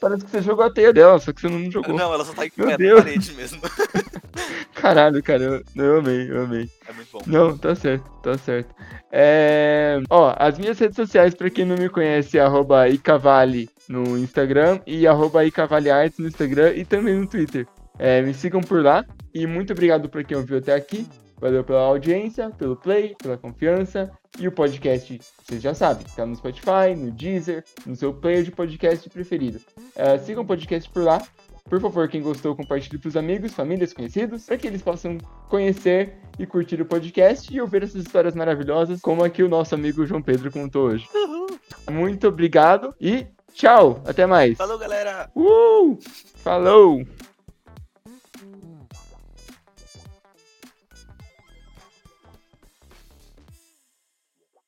[0.00, 1.94] Parece que você jogou a teia dela, só que você não jogou.
[1.94, 3.60] Não, ela só tá em pé na parede mesmo.
[4.86, 6.70] Caralho, cara, eu, eu amei, eu amei.
[6.88, 7.18] É muito bom.
[7.26, 8.72] Não, tá certo, tá certo.
[9.10, 9.98] É...
[10.08, 14.78] Ó, as minhas redes sociais, pra quem não me conhece, é arroba icavale no Instagram
[14.86, 17.66] e arroba icavalearts no Instagram e também no Twitter.
[17.98, 21.04] É, me sigam por lá e muito obrigado por quem ouviu até aqui.
[21.40, 24.08] Valeu pela audiência, pelo play, pela confiança.
[24.38, 28.52] E o podcast, vocês já sabem, tá no Spotify, no Deezer, no seu player de
[28.52, 29.58] podcast preferido.
[29.96, 31.20] É, sigam o podcast por lá.
[31.68, 36.14] Por favor, quem gostou, compartilhe para os amigos, famílias, conhecidos, para que eles possam conhecer
[36.38, 40.22] e curtir o podcast e ouvir essas histórias maravilhosas, como aqui o nosso amigo João
[40.22, 41.08] Pedro contou hoje.
[41.14, 41.46] Uhum.
[41.90, 44.02] Muito obrigado e tchau!
[44.06, 44.56] Até mais!
[44.56, 45.28] Falou, galera!
[45.34, 45.98] Uh!
[46.36, 47.02] Falou!